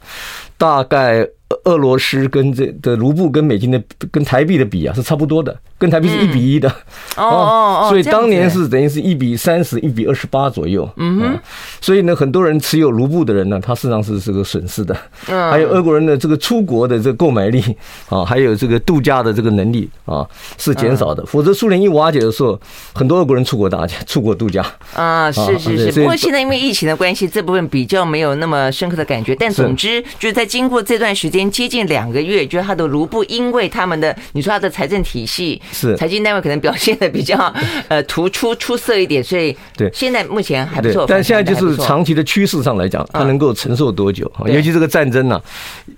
[0.58, 1.26] 大概
[1.64, 5.56] 俄罗斯跟这的卢布跟美金的跟台币的比啊，是差不多的。
[5.80, 6.68] 跟台币是一比一的，
[7.16, 11.38] 哦哦，所以当年是等于是一比三十，一比二十八左右，嗯哼，
[11.80, 14.94] 所以呢，很多人持有卢布的人呢，他实际上是这个损失的，
[15.28, 17.64] 嗯，还有俄国人的这个出国的这个购买力
[18.10, 20.22] 啊，还有这个度假的这个能力啊，
[20.58, 22.60] 是减少的，否则苏联一瓦解的时候，
[22.92, 24.62] 很多俄国人出国打出国度假。
[24.94, 35.58] 啊，是是是，不过现在因为疫情的关系，这部分比较没有那么深刻的感觉，但总之就是在经过这段时间接近两个月，就是他的卢布，因为他们的你说他的财政体系。
[35.72, 37.52] 是财经单位可能表现的比较
[37.88, 41.04] 呃突出出色一点，所以对现在目前还不错。
[41.08, 44.30] 但现在就是长期的趋势上来讲，它能够承受多久？
[44.46, 45.40] 尤其这个战争呢，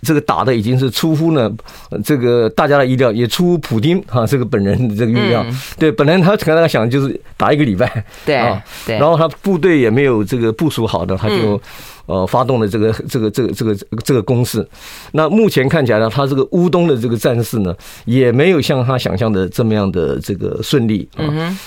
[0.02, 1.50] 这个打的已经是出乎呢
[2.04, 5.44] 这个大家的意料，也出乎普丁哈这个本人的这个预料。
[5.78, 11.60] 对，本来他可能想就是打一个礼拜，对啊，对，然后他部队也没有这个部署好的，他就。
[12.06, 14.66] 呃，发动了这个这个这个这个这个攻势，
[15.12, 21.24] 那目前看起来呢，他这个乌东的这个战事呢，也没有像他想象的这么样的这个顺利啊。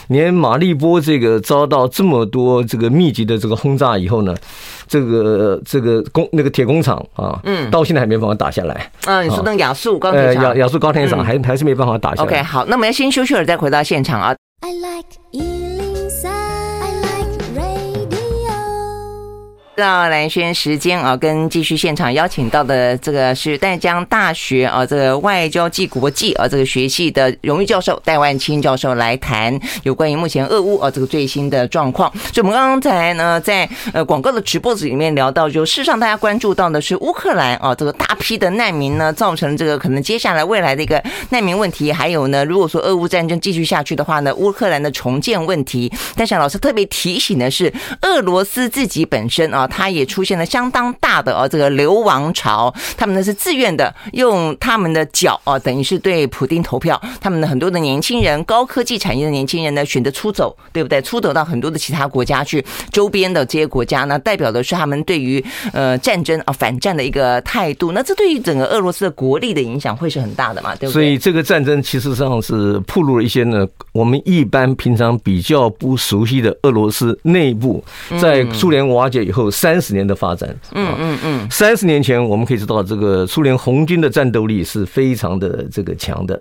[0.08, 4.36] 连马利波这个遭到这么多这个密集的这个轰炸以后呢，
[4.88, 8.92] 这个这个工那个铁工厂啊，嗯，到现在还没办法打下来。
[9.06, 12.28] 嗯，你说那亚速钢铁厂，亚亚速钢铁厂还还是没办法打下来。
[12.28, 14.36] OK，好，那我们要先休息会儿，再回到现场啊。
[19.76, 32.10] 到蓝轩时间啊，跟继续现场邀请到的这个是淡江大学啊，这个外交暨国际啊这个学系的荣誉教授戴万青教授来谈有关于目前俄乌啊这个最新的状况。
[32.34, 45.92] 所以，我们刚才呢在呃广告的直播子里面聊到，就事实上大家关注到的是乌克兰啊这个大批的难民呢，造成这个可能接下来未来的一个难民问题，还有呢，如果说俄乌战争继续下去的话呢，乌克兰的重建问题。
[46.16, 49.65] 但是老师特别提醒的是，俄罗斯自己本身啊。
[49.68, 57.00] 他也出现了相当大的哦，这个流亡潮，他们呢是自愿的，用他们的脚啊，等于是对普丁投票。
[57.20, 61.02] 他们的很多的年轻人，高科技产业的年轻人呢，选择出走，对不对？
[61.02, 67.92] 出走到很多的其他国家去，周边的这些国家呢，代表的是他们对于呃战争啊反战的一个态度。
[67.92, 70.76] 那这对于整个俄罗斯的国力的影响会是很大的嘛？
[70.76, 70.92] 对不对？
[70.94, 77.84] 所以这个战争其实上是暴露了一些呢，我们一般平常比较不熟悉的俄罗斯内部，
[78.20, 79.50] 在苏联瓦解以后。
[79.56, 86.40] 三十年的发展，嗯嗯嗯，三十年前我们可以知道，这个苏联红军的战斗力是非常的这个强的，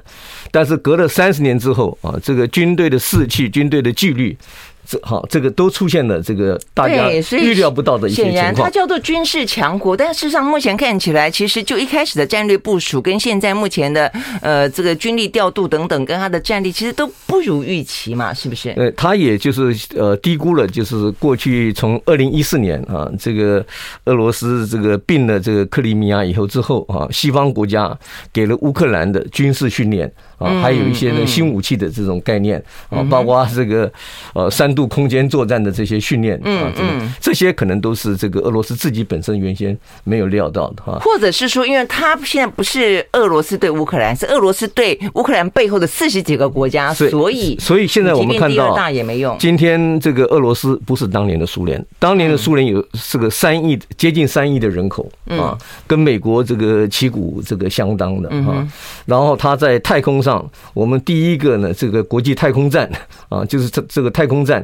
[0.50, 4.36] 但是隔了三十年之后啊，这个军队的士气、军队的纪律。
[4.86, 8.34] 这好，这个都出现了这个大家预料不到的一些情况。
[8.34, 18.74] 显然，它叫做军事强国，但事实上目前看起来，其实就一开始的战略部署跟现在目前的呃这个军力调度等等，跟它的战力其实都不如预期嘛，是不是？
[18.76, 23.64] 呃，他也就是呃低估了，就是过去从二零一四年啊，这个
[24.04, 27.96] 俄罗斯这个并了这个克里米亚以后之后啊，西方国家
[28.32, 33.90] 给了乌克兰的军事训练啊，还有一些呢新武器的这种概念啊，包括这个
[34.34, 34.73] 呃三。
[34.74, 40.98] 度空间作战的这些训练啊，嗯，这些可能都是这个俄罗斯自己本身原先没有料到的哈。
[41.00, 49.36] 或者是说，因为他现在不是俄罗斯对乌克兰，是俄罗斯对乌克兰背后的四十几个国家，所以所以现在我们看到，大也没用。
[49.38, 55.56] 今天这个俄罗斯不是当年的苏联，当年的苏联有是个三亿接近三亿的人口啊，
[55.86, 58.66] 跟美国这个旗鼓这个相当的啊。
[59.06, 62.90] 然后他在太空上，我们第一个呢，这个国际太空站
[63.28, 64.63] 啊，就是这这个太空站。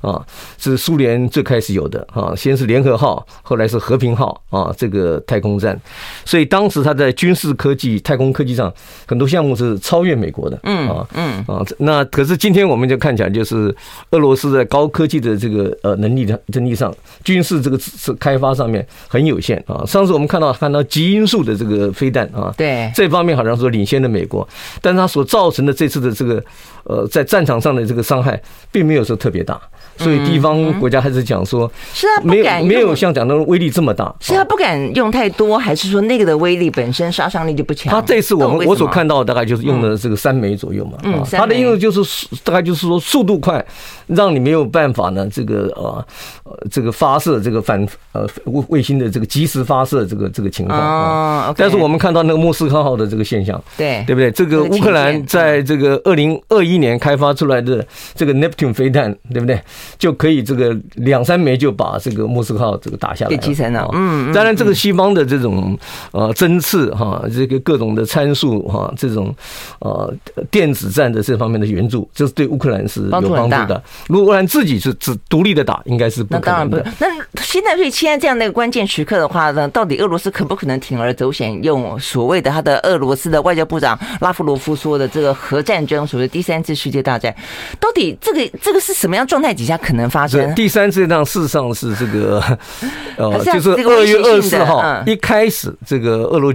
[0.00, 0.24] 啊，
[0.58, 5.78] 是苏联最开始有的啊，先是联合号，后来是和平号啊，这个太空站，
[6.24, 8.72] 所以当时他在军事科技、太空科技上
[9.06, 13.74] 很多项目是超越美国的，嗯啊嗯啊，那可是今天我们就看起来就是
[14.10, 19.84] 俄罗斯在高科技的这个呃能力的能力上，军事这个是开发上面很有限啊。
[19.86, 24.46] 上次我们看到看到极音速的这个飞弹啊，对这方面好像说领先的美国，
[24.80, 26.42] 但是它所造成的这次的这个
[26.84, 29.60] 呃在战场上的这个伤害，并没有说特别大。
[29.96, 37.92] 所以地方国家还是讲说，是啊，没有没有像讲的威力这么大，是他不敢用太多，还是说那个的威力本身杀伤力就不强？
[37.92, 43.64] 他这次我们我所看到大概就是用的这个三枚左右嘛，嗯，它的应用就是大概就是说速度快，
[44.06, 46.04] 让你没有办法呢，这个呃
[46.44, 51.54] 呃这个发射这个反呃卫卫星的这个及时发射这个这个情况啊。
[51.56, 54.30] 但是我们看到那个莫斯科号的这个现象，对对不对？
[54.30, 59.60] 这个乌克兰在这个二零二一年开发出来的这个 Neptune 飞弹，对不对？
[59.98, 63.88] 就可以这个两三枚就把这个莫斯科号这个打下来，给击沉了。
[63.92, 65.78] 嗯，当然这个西方的这种
[66.12, 69.34] 呃针刺哈，这个各种的参数哈，这种
[69.80, 70.12] 呃
[70.50, 73.82] 电子战的这方面的援助，这是对乌克兰是有帮助的。
[74.08, 76.84] 如果乌克兰自己是只独立的打，应该是不可能的。
[76.98, 77.06] 那
[77.42, 87.34] 现在所以现在这样的一个关键时刻的话呢，到底俄罗斯可不可能铤而走险，用所谓的他的俄罗斯的外交部长拉夫罗夫说的这个核战争，所谓第三次世界大战，
[87.78, 89.75] 到底这个这个是什么样状态底下？
[89.76, 92.42] 可能发生第三次战，事实上是这个，
[93.16, 96.54] 呃，就是二月二十四号一开始，这个俄罗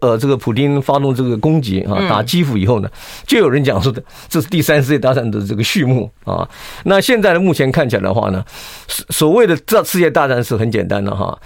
[0.00, 2.88] 呃这个普丁发动这个攻击啊，打基辅以后呢，
[3.26, 6.48] 就有人讲说的这是第三次世界大战的这个序幕啊。
[6.84, 8.44] 那现在呢，目前看起来的话呢，
[9.10, 11.38] 所谓的这世界大战是很简单的哈，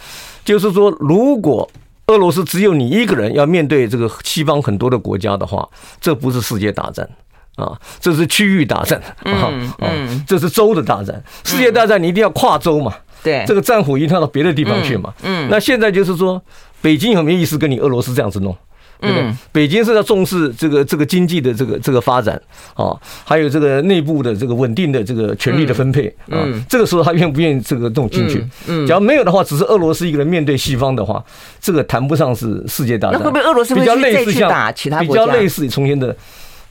[0.44, 1.68] 就是说如果
[2.06, 5.68] 俄罗斯只有你一个人要面对这个西方很多的国家的话，
[6.00, 7.08] 这不是世界大战。
[7.56, 16.40] 啊，这是区域大战啊，嗯，这是州的大战，世界大战你一定要跨州嘛，对，这个战火一定要到别的地方去嘛，嗯，那现在就是说，
[16.80, 18.56] 北京有没有意思跟你俄罗斯这样子弄，
[18.98, 19.34] 对不对？
[19.52, 22.40] 北京是要重视这个这个经济的这个这个发展
[22.72, 28.42] 啊，还有这个内部的这个稳定的这个权力的分配啊，这个时候他愿不愿意这个动进去？
[28.68, 31.22] 嗯，假如没有的话，只是俄罗斯一个人面对西方的话，
[31.60, 33.18] 这个谈不上是世界大战。
[33.18, 35.00] 那会不会俄罗斯会再去打其他？
[35.00, 36.16] 比较类似重新的。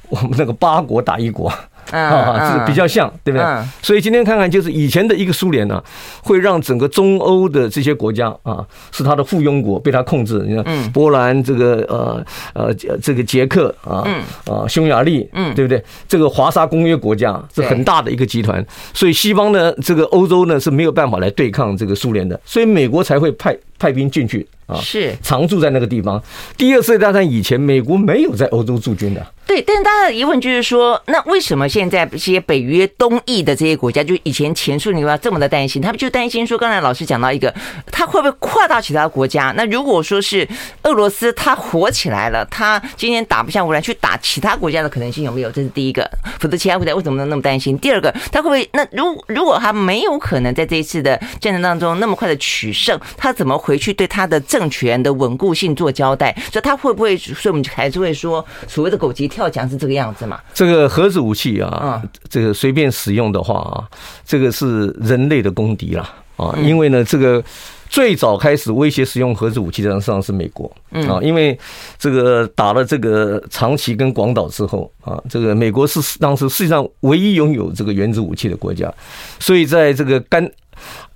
[0.10, 1.48] 我们那个八国打一国
[1.92, 3.46] 啊，这 个比较像，对不对？
[3.82, 5.82] 所以今天看看，就是以前的一个苏联呢，
[6.24, 10.44] 会让整个中欧的这些国家啊，是他的附庸国，被他控制。
[10.48, 14.06] 你看，波兰这个呃呃这个捷克啊
[14.46, 15.84] 啊匈牙利，嗯，对不对？
[16.08, 26.22] 这个华沙公约国家是很大的一个集团，所以西方呢，这个欧洲呢是没有办法来对抗这个苏联的，所以美国才会派派兵进去啊，是常驻在那个地方。
[26.58, 29.26] 第二次世界大战以前，美国没有在欧洲驻军的。
[29.48, 35.82] 对，但是大家的疑问就是说，那为什么现在这些北约东翼的这些国家，就以前前苏联要这么的担心？
[35.82, 37.52] 他们就担心说，刚才老师讲到一个，
[37.92, 39.52] 他会不会跨到其他国家？
[39.58, 40.48] 那如果说是
[40.84, 45.50] 俄罗斯他火起来了，他今天打不下乌克兰，去打其他国家的可能性有没有？
[45.50, 46.08] 这是第一个。
[46.40, 47.76] 否则其他国家为什么能那么担心？
[47.80, 48.70] 第二个，他会不会？
[48.74, 56.36] 那如如果他没有可能在这一次的战争当中那么快的取胜，他怎么回去对他的政权的稳固性做交代？
[56.52, 57.16] 所以他会不会？
[57.16, 60.40] 所以我们还是会说，所谓的狗急跳墙是这个样子嘛？
[60.56, 63.86] 这个核子武器啊，这个随便使用的话啊，
[64.26, 66.02] 这个是人类的公敌了
[66.36, 66.58] 啊！
[66.64, 67.44] 因为呢，这个
[67.88, 71.56] 最早开始威胁使用核子武器的实际上是美国啊，因为
[72.00, 78.92] 这个打了这个长崎跟广岛之后啊，这个美国是当时世界上唯一拥有这个原子武器的国家，
[79.38, 80.52] 所以在这个干。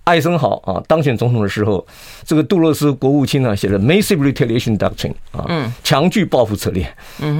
[0.03, 1.85] 艾森豪啊，当选总统的时候，
[2.25, 6.85] 这个杜勒斯国务卿呢写的 Massive Retaliation Doctrine 啊，强拒报复策略，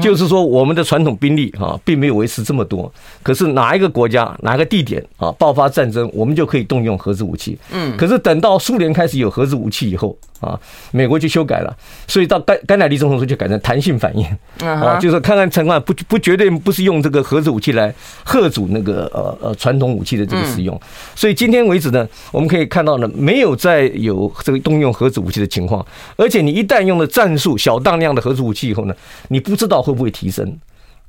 [0.02, 7.58] 就是说我们的传统兵力啊，并没有维持这么多，可是哪一个国家哪个地点啊爆发战争，我们就可以动用核子武器。
[7.72, 10.18] 嗯，可是等到苏联开始有核子武器以后。
[10.44, 10.60] 啊，
[10.92, 11.76] 美国就修改了，
[12.08, 14.26] 所以到甘甘乃迪总统时就改成弹性反应。
[14.68, 17.94] 啊，就是看看情况，不不绝对不是用这个核子武器来
[18.26, 20.80] 吓阻那个呃呃传统武器的这个使用。
[21.16, 25.86] 所以今天为止呢，我们可以看到呢，没有再有这个动用核子武器的情况，
[26.18, 28.96] 而且你一旦用了战术小当量的核子武器以后呢，
[29.30, 30.58] 你不知道会不会提升。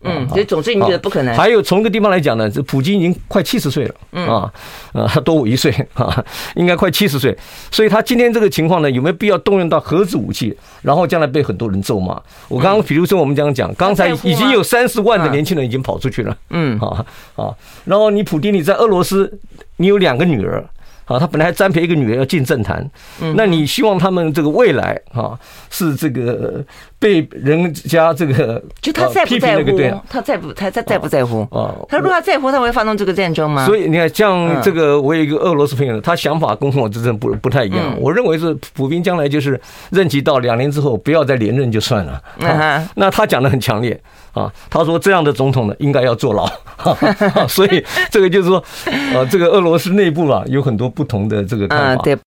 [0.05, 1.35] 嗯，所以总之你觉得不可能。
[1.35, 3.95] 还有从一个地方来讲呢，这普京已经快七十岁了，
[4.31, 4.53] 啊，
[4.93, 7.37] 呃，他 多我一岁 啊，应该快七十岁，
[7.71, 12.21] 所以他今天这个情况呢，有没有必要动用到核子武器，然后将来被很多人咒骂？
[12.49, 17.05] 我刚刚比如说我们这样讲，刚才已经有三十万的年轻人已经跑出去了，嗯，啊
[17.37, 17.55] 啊，
[17.85, 19.39] 然后你普京你在俄罗斯，
[19.77, 20.65] 你有两个女儿。
[21.07, 22.91] 啊，他本来还栽培一个女儿要进政坛，
[23.37, 26.65] 那你希望他们这个未来啊是这个
[27.05, 30.01] 被人家这个就他在不在乎？
[30.09, 31.43] 他在不他他在不在乎？
[31.51, 33.67] 啊，他如果他在乎，他会发动这个战争吗？
[33.67, 37.95] 所以你看，像这个我有一个俄罗斯朋友，他想法跟我真正不不太一样。
[38.01, 42.19] 我认为是普京将来就是任期到两年之后不要再连任就算了。
[42.95, 44.01] 那他讲的很强烈。
[44.33, 46.51] 啊，他说这样的总统呢，应该要坐牢，
[47.47, 48.65] 所以这个就是说，
[49.13, 52.03] 呃，这个俄罗斯内部啊，有很多不同的这个看法。
[52.03, 52.19] 对。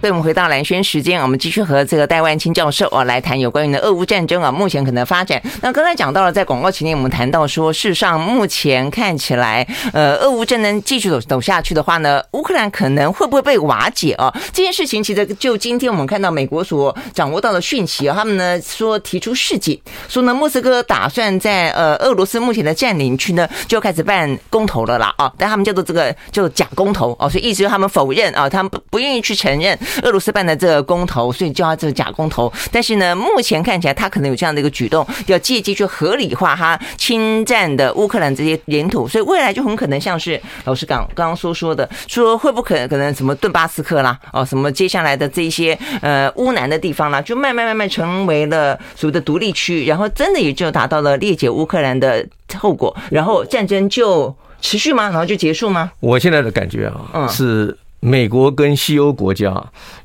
[0.00, 5.42] 所以我们回到蓝轩时间，我们继续和这个戴万青教授啊来谈有关于的俄乌战争啊，目前可能发展。
[5.60, 14.32] 那刚才讲到了，在广告期间我们谈到说，事实上目前看起来，呃，俄乌战争继续走走下去的话呢，乌克兰可能会不会被瓦解啊？
[14.52, 29.76] 这件事情其实就今天我们看到美国所掌握到的讯息啊，他们呢说提出示警，说呢莫斯科打算在呃俄罗斯目前的占领区呢就开始办公投了啦啊，但他们叫做这个就假公投哦，所以意思是他们否认啊，他们不不愿意去承认。
[30.02, 32.52] 俄罗斯办的这个公投，所以叫他这个假公投。
[32.72, 39.06] 但是呢，目前看起来他可能有这样的一个举动，要借机去合理化他侵占的乌克兰这些领土。
[39.08, 52.26] 所以未来就很可能像是老师刚刚刚说说的，说会不可能可能什么顿巴斯克啦，哦，什么接下来的这些呃乌南的地方啦，就慢慢慢慢成为了所谓的独立区，然后真的也就达到了裂解乌克兰的
[52.58, 55.04] 后果，然后战争就持续吗？
[55.04, 55.90] 然后就结束吗？
[56.00, 57.76] 我现在的感觉啊，嗯，是。
[58.00, 59.54] 美国跟西欧国家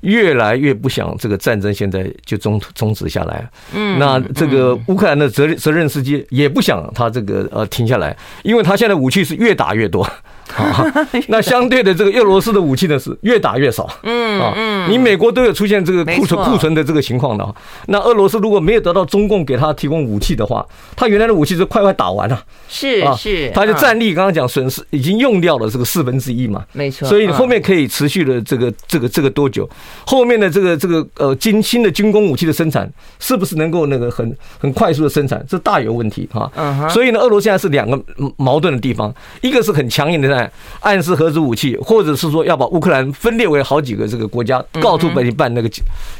[0.01, 10.07] 越来越不想这个战争现在就终终止下来，嗯，那这个乌克兰的责任责任司机也不想他这个呃停下来，因为他现在武器是越打越多。
[10.53, 10.85] 好，
[11.27, 17.55] 那相对的这个俄罗斯的武器呢是越打越少，嗯啊，你美国都有出现这个库存库存的这个情况的，
[17.87, 29.67] 那俄罗斯如果没有得到中共给他提供武器的话，他原来的武器是快快打完了，是是，他的战力刚刚讲损失已经用掉了这个四分之一嘛，没错，所以后面可以持续的这个这个这个多久？
[30.05, 32.87] 后面的这个这个呃军新的军工武器的生产
[33.19, 35.43] 是不是能够那个很很快速的生产？
[35.49, 36.51] 这大有问题哈，
[36.89, 37.99] 所以呢，俄罗斯现在是两个
[38.37, 40.42] 矛盾的地方，一个是很强硬的在。
[40.81, 45.69] 暗示核子武器，或者是说要把乌克兰分裂为好几个这个国家，告诉北京办那个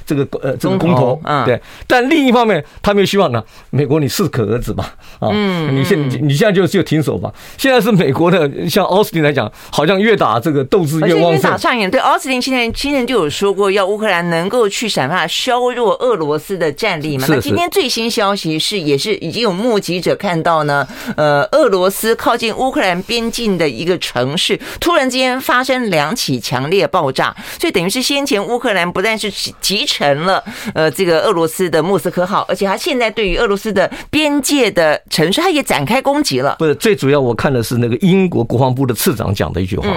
[0.06, 1.62] 这个呃这个公投，对。
[1.88, 7.34] 但另一方面，他们又希望呢，美国你适可而止吧，啊，你现你你现在就就停手吧。
[7.58, 11.52] 现在是美国的，像奥斯汀来讲，好像越打这个斗志越旺盛。
[11.52, 11.90] 打上瘾。
[11.90, 17.26] 对，奥斯汀今天今天就有说过，要乌克兰能够去想办法削弱俄罗斯的战力嘛。
[17.30, 24.60] 那今天最新消息是，也是已经有目击者看到呢，呃，俄罗斯靠近乌克兰边境的一个城市。
[24.82, 29.32] 突然之间发生两起强烈爆炸，所以等于是先前乌克兰不但是
[29.62, 30.44] 集成了
[30.74, 36.58] 呃这个俄罗斯的莫斯科号，而且他现在对于俄罗斯的边界的城市，他也展开攻击了。
[36.60, 39.88] 不是，最主要我看的是那个英国国防部的次长讲的一句话，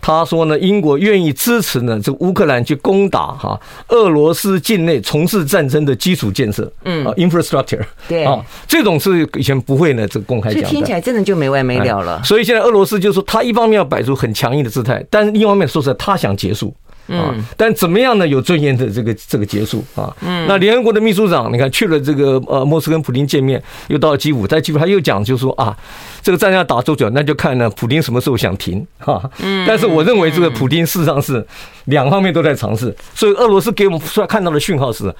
[0.00, 12.22] 他说呢，英国愿意支持呢这个乌克兰去攻打哈俄罗斯境内从事战争的基础建设，嗯啊，infrastructure，对啊，这种是以前不会呢这个公开讲的，听起来真的就没完没了了。
[12.24, 16.74] 所以现在俄罗斯就是说，他一方面要摆出很强硬的姿态，但是另一方面说实在，他想结束
[17.08, 17.34] 啊。
[17.56, 18.26] 但怎么样呢？
[18.26, 20.14] 有尊严的这个这个结束啊。
[20.20, 20.46] 嗯。
[20.48, 25.76] 那联合国的秘书长，你看去了这个呃，莫斯科跟普京见面，又到了基辅，在基辅他又讲，就是说啊，
[26.22, 29.28] 这个战争要打多久，那就看呢，普京什么时候想停哈。
[29.42, 29.64] 嗯。
[29.66, 31.44] 但是我认为这个普京事实上是
[31.86, 35.12] 两方面都在尝试，所以俄罗斯给我们出来看到的讯号是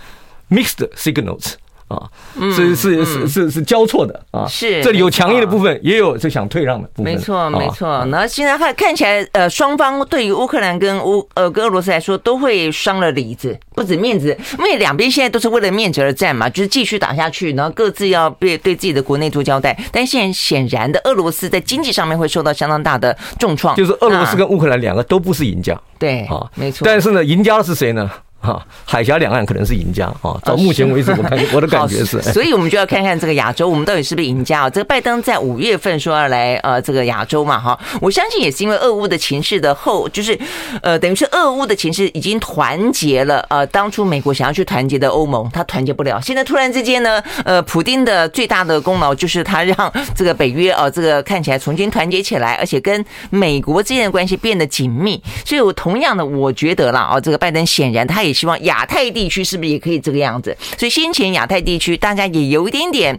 [0.51, 1.55] mixed signals。
[1.91, 2.07] 啊，
[2.55, 7.13] 是是是是是交错的啊，是这里有强硬的部分，也有这想退让的部分。
[7.13, 8.05] 没错没错。
[8.07, 19.77] 那现在看看起来，呃，双方对于乌克兰跟乌呃跟俄罗斯来说，都会伤了里子，不止面子，因为两边现在都是为了面子而战嘛，就是继续打下去，然后各自要对对自己的国内做交代。
[19.91, 25.77] 但现在显然的，俄罗斯在经济上面会受到相当大的重创，就是俄罗斯跟乌克兰两个都不是赢家。
[25.99, 26.85] 对啊，没错。
[26.87, 28.09] 但是呢，赢家的是谁呢？
[28.43, 30.35] 哈，海峡两岸可能是赢家啊！
[30.43, 34.71] 到目前为止，我看我的感觉是，所以我们就要看看这个亚洲，我们到底是不是赢家啊？
[34.71, 40.39] 这个拜登在五月份说要来呃这个亚洲嘛，哈，我相信也是因为俄乌的情势的后，就是
[40.81, 58.30] 呃等于是俄乌的情势已经团结了呃当初美国想要去团结的欧盟，他团结不了，现在突然之间呢，呃，普丁的最大的功劳就是他让 这个北约啊这个看起来重新团结起来，而且跟美国之间的关系变得紧密，所以我同样的我觉得啦啊，这个拜登显然他也。
[58.31, 60.57] 也希望亚太地区是不是也可以这个样子？
[60.79, 63.19] 所以先前亚太地区大家也有一点点。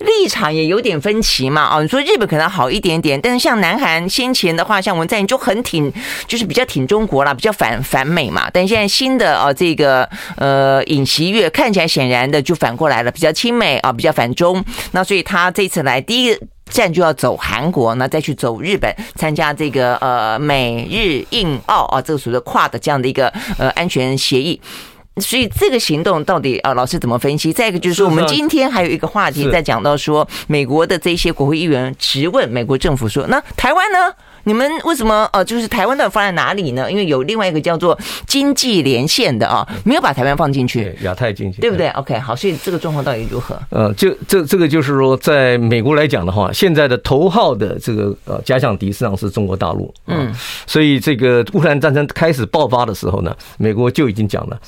[0.00, 5.92] 立场也有点分歧嘛，啊，你说日本可能好一点点，但是像南韩先前的话，像文在寅就很挺，
[6.26, 8.48] 就是比较挺中国啦，比较反反美嘛。
[8.52, 14.64] 但现在新的啊，这个呃尹锡悦看起来显然的就反过来了，比较亲美啊，比较反中。
[14.92, 16.38] 那所以他这次来第一
[16.70, 23.28] 站就要走韩国，那再去走日本，参加这个呃美日印澳啊，这个所谓的跨的这样的一个
[23.58, 24.58] 呃安全协议。
[25.20, 27.52] 所以这个行动到底啊，老师怎么分析？
[27.52, 33.98] 再一个就是说，我们今天还有一个话题在讲到说，美国的这些国会议员质问美国政府说，那台湾呢？
[34.44, 36.90] 你们为什么呃，就是台湾的放在哪里呢？
[36.90, 37.96] 因为有另外一个叫做
[38.26, 40.96] 经济连线的啊，没有把台湾放进去。
[41.02, 43.60] 亚太经济，对不对？OK，好，所以这个状况到底如何？
[43.68, 49.92] 呃，就这这个就是说，在美国来讲的话，现在的头号的这个呃假想敌实际上是中国大陆。
[50.06, 50.34] 嗯，
[50.66, 54.58] 所以这个乌克兰战争开始爆发的时候呢，美国就已经讲了。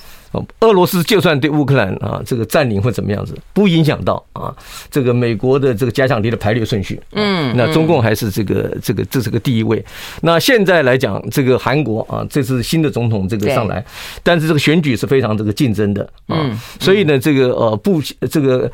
[0.61, 4.55] 俄罗斯就算对乌克兰啊这个占领或怎么样子，不影响到啊
[4.91, 7.01] 这个美国的这个假想敌的排列顺序。
[7.12, 9.85] 嗯，那中共还是这个这个这是个第一位。
[10.20, 13.85] 那现在来讲，这个韩国啊，这次新的总统这个上来，
[14.22, 18.70] 但是这个选举是非常这个竞争的啊，所以呢，这个呃不这个。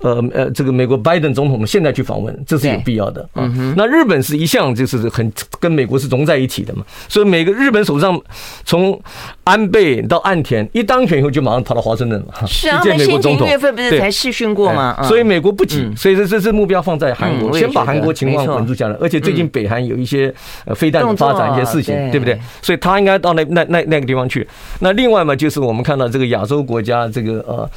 [0.00, 3.50] 呃呃，这个美国拜登总统现在去访问，这是有必要的啊。
[3.76, 8.20] 那日本是一向就是很跟美国是融在一起的嘛，所以每个日本首相
[8.64, 9.00] 从
[9.44, 13.46] 安倍到岸田一当选以后就马上跑到华盛顿了，是啊，去见美国总统。
[13.46, 14.96] 月份不是才试训过吗？
[15.04, 18.96] 所以美国不急，所以这这是目标放在韩国，先把韩国情况稳住下来。
[19.00, 20.32] 而且最近北韩有一些
[20.64, 22.38] 呃飞弹的发展一些事情，对不对？
[22.62, 24.46] 所以他应该到那那那那个地方去。
[24.80, 27.70] 那另外嘛，就是我们看到这个亚洲国家这个呃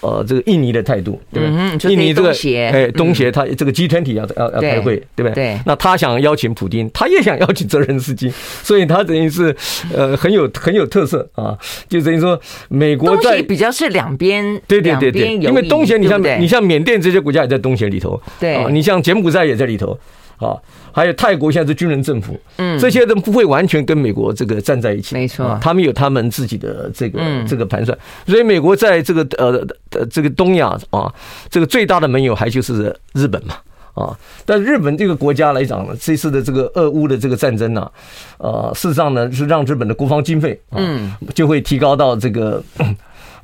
[0.00, 1.63] 呃这个印尼的态度，对不对？
[1.88, 2.32] 印尼这个
[2.72, 5.34] 哎，东协他这个 G 团体要要要开会，对不对？
[5.34, 5.60] 对。
[5.66, 9.54] 那他想邀请普京，他也想邀请泽连斯基，所以他等于是
[9.94, 11.56] 呃很有很有特色啊，
[11.88, 19.98] 就等于说美国在比较是两边对对对对，因为东协你像你像缅甸这些国家也在东协里头，对，你像柬埔寨也在里头。
[20.38, 20.58] 啊，
[20.94, 31.12] 还有泰国现在是军人政府，嗯，这些都不会完全跟美国这个站在一起，没错，他们有他们自己的这个这个盘算，所以美国在这个呃呃这个东亚啊，
[31.50, 33.56] 这个最大的盟友还就是日本嘛，
[33.94, 34.16] 啊，
[34.46, 37.90] 但日本这个国家来讲呢，这次的这个俄乌的这个战争呢，
[38.38, 42.62] 呃，事实上呢是让日本的国防经费，嗯，就会提高到这个。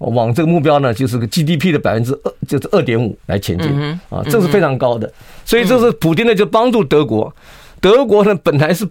[0.08, 3.70] 往这个目标呢，就是个 GDP 的百分之二，就是二点五来前进
[4.08, 5.10] 啊，这是非常高的。
[5.44, 7.32] 所以这是普京呢就帮助德国，
[7.80, 8.88] 德国呢本来是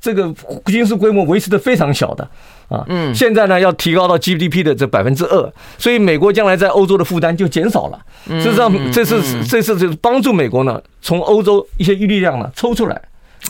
[0.00, 0.34] 这个
[0.66, 2.28] 军事规模维持的非常小的
[2.68, 2.84] 啊，
[3.14, 7.98] 现在呢要提高到 GDP 的这百分之二，所以美国将来在欧洲的负担就减少了。
[8.26, 13.00] 事实上，这次这次就是帮助美国呢从欧洲一些力量呢抽出来。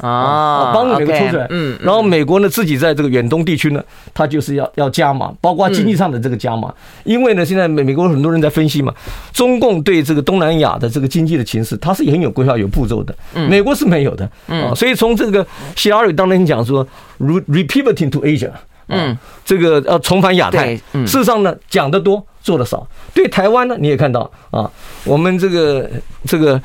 [0.01, 3.83] 啊，帮助美国抽出来，嗯，然后美国呢自己在这个远东地区呢，
[4.15, 6.73] 它就是要要加码，包括经济上的这个加码，
[7.05, 8.95] 因为呢现在美美国很多人在分析嘛，
[9.33, 13.15] 中共对这个东南亚的这个经济的情势，它是很有规划、有步骤的，
[13.49, 16.87] 美国是没有的，嗯，所以从这个希拉里当年讲说
[17.19, 18.51] ，re-repivoting to Asia，
[18.89, 22.25] 嗯，这个要重返亚太，事实上呢讲得多。
[22.49, 24.21] 做的少，对台湾呢，你也看到
[24.51, 24.71] 啊，
[25.05, 25.87] 我们这个
[26.25, 26.59] 这个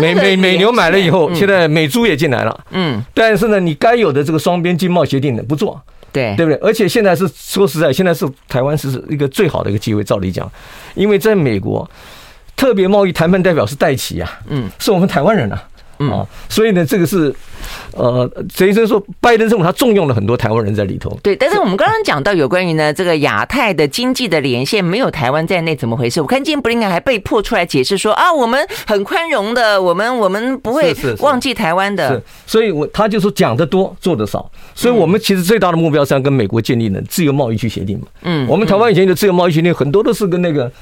[0.00, 6.34] 美美美牛买了以后，现在美猪也进来了，嗯，但是呢，你该有的这个双边经贸协定呢不做，对。
[6.34, 6.58] 对不对？
[6.60, 10.50] 而且现在是说实在，现在是台湾是一个最好的一个机会，照理讲，
[10.96, 11.88] 因为在美国
[12.56, 15.62] 特别贸易谈判代表是戴奇呀，嗯，是我们台湾人啊。
[16.08, 17.34] 啊，所以呢，这个是，
[17.92, 21.14] 呃，陈医生说，拜登政府他重用了很多台湾人在里头。
[21.22, 26.22] 对，但是我们刚刚讲到有关于呢这个亚太的经济的连线没有台湾在内，怎么回事？
[26.22, 32.14] 我看今天布林肯还被迫出来解释说啊，我们很宽容的，我们我们不会忘记台湾的。
[32.14, 34.50] 是，所以我他就说讲的多，做的少。
[34.74, 38.06] 所以我们其实最大的目标是要跟美国建立呢自由贸易区协定嘛。
[38.22, 40.72] 嗯，我们台湾以前的自由贸易协定很多都是跟那个，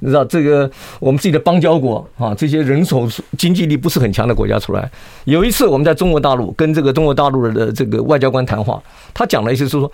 [0.00, 0.68] 你知道这个
[0.98, 3.08] 我们自己的邦交国啊，这些人手
[3.38, 4.58] 经济力不是很强的国家。
[4.64, 4.90] 出来，
[5.24, 9.90] 有一次我们在中国大陆跟这个中国大陆的这个外交官谈话，他讲了一次是说，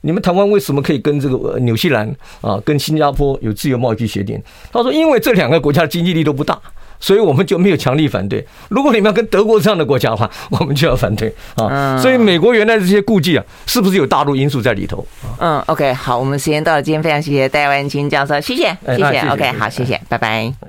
[0.00, 2.08] 你们台湾为什么可以跟这个纽西兰
[2.40, 4.40] 啊、跟新加坡有自由贸易协定？
[4.72, 6.58] 他说，因为这两个国家的经济力都不大，
[6.98, 8.44] 所以我们就没有强力反对。
[8.70, 11.98] 如果你们要跟德国这样的国家的话，我们就要反对啊。
[12.00, 15.06] 所以美国原来这些顾忌啊，是不是有大陆因素在里头？
[15.38, 20.68] 嗯，OK，好，我们时间到了，今天非常谢谢戴万清教授，谢谢，谢谢，OK，好，谢谢，拜拜。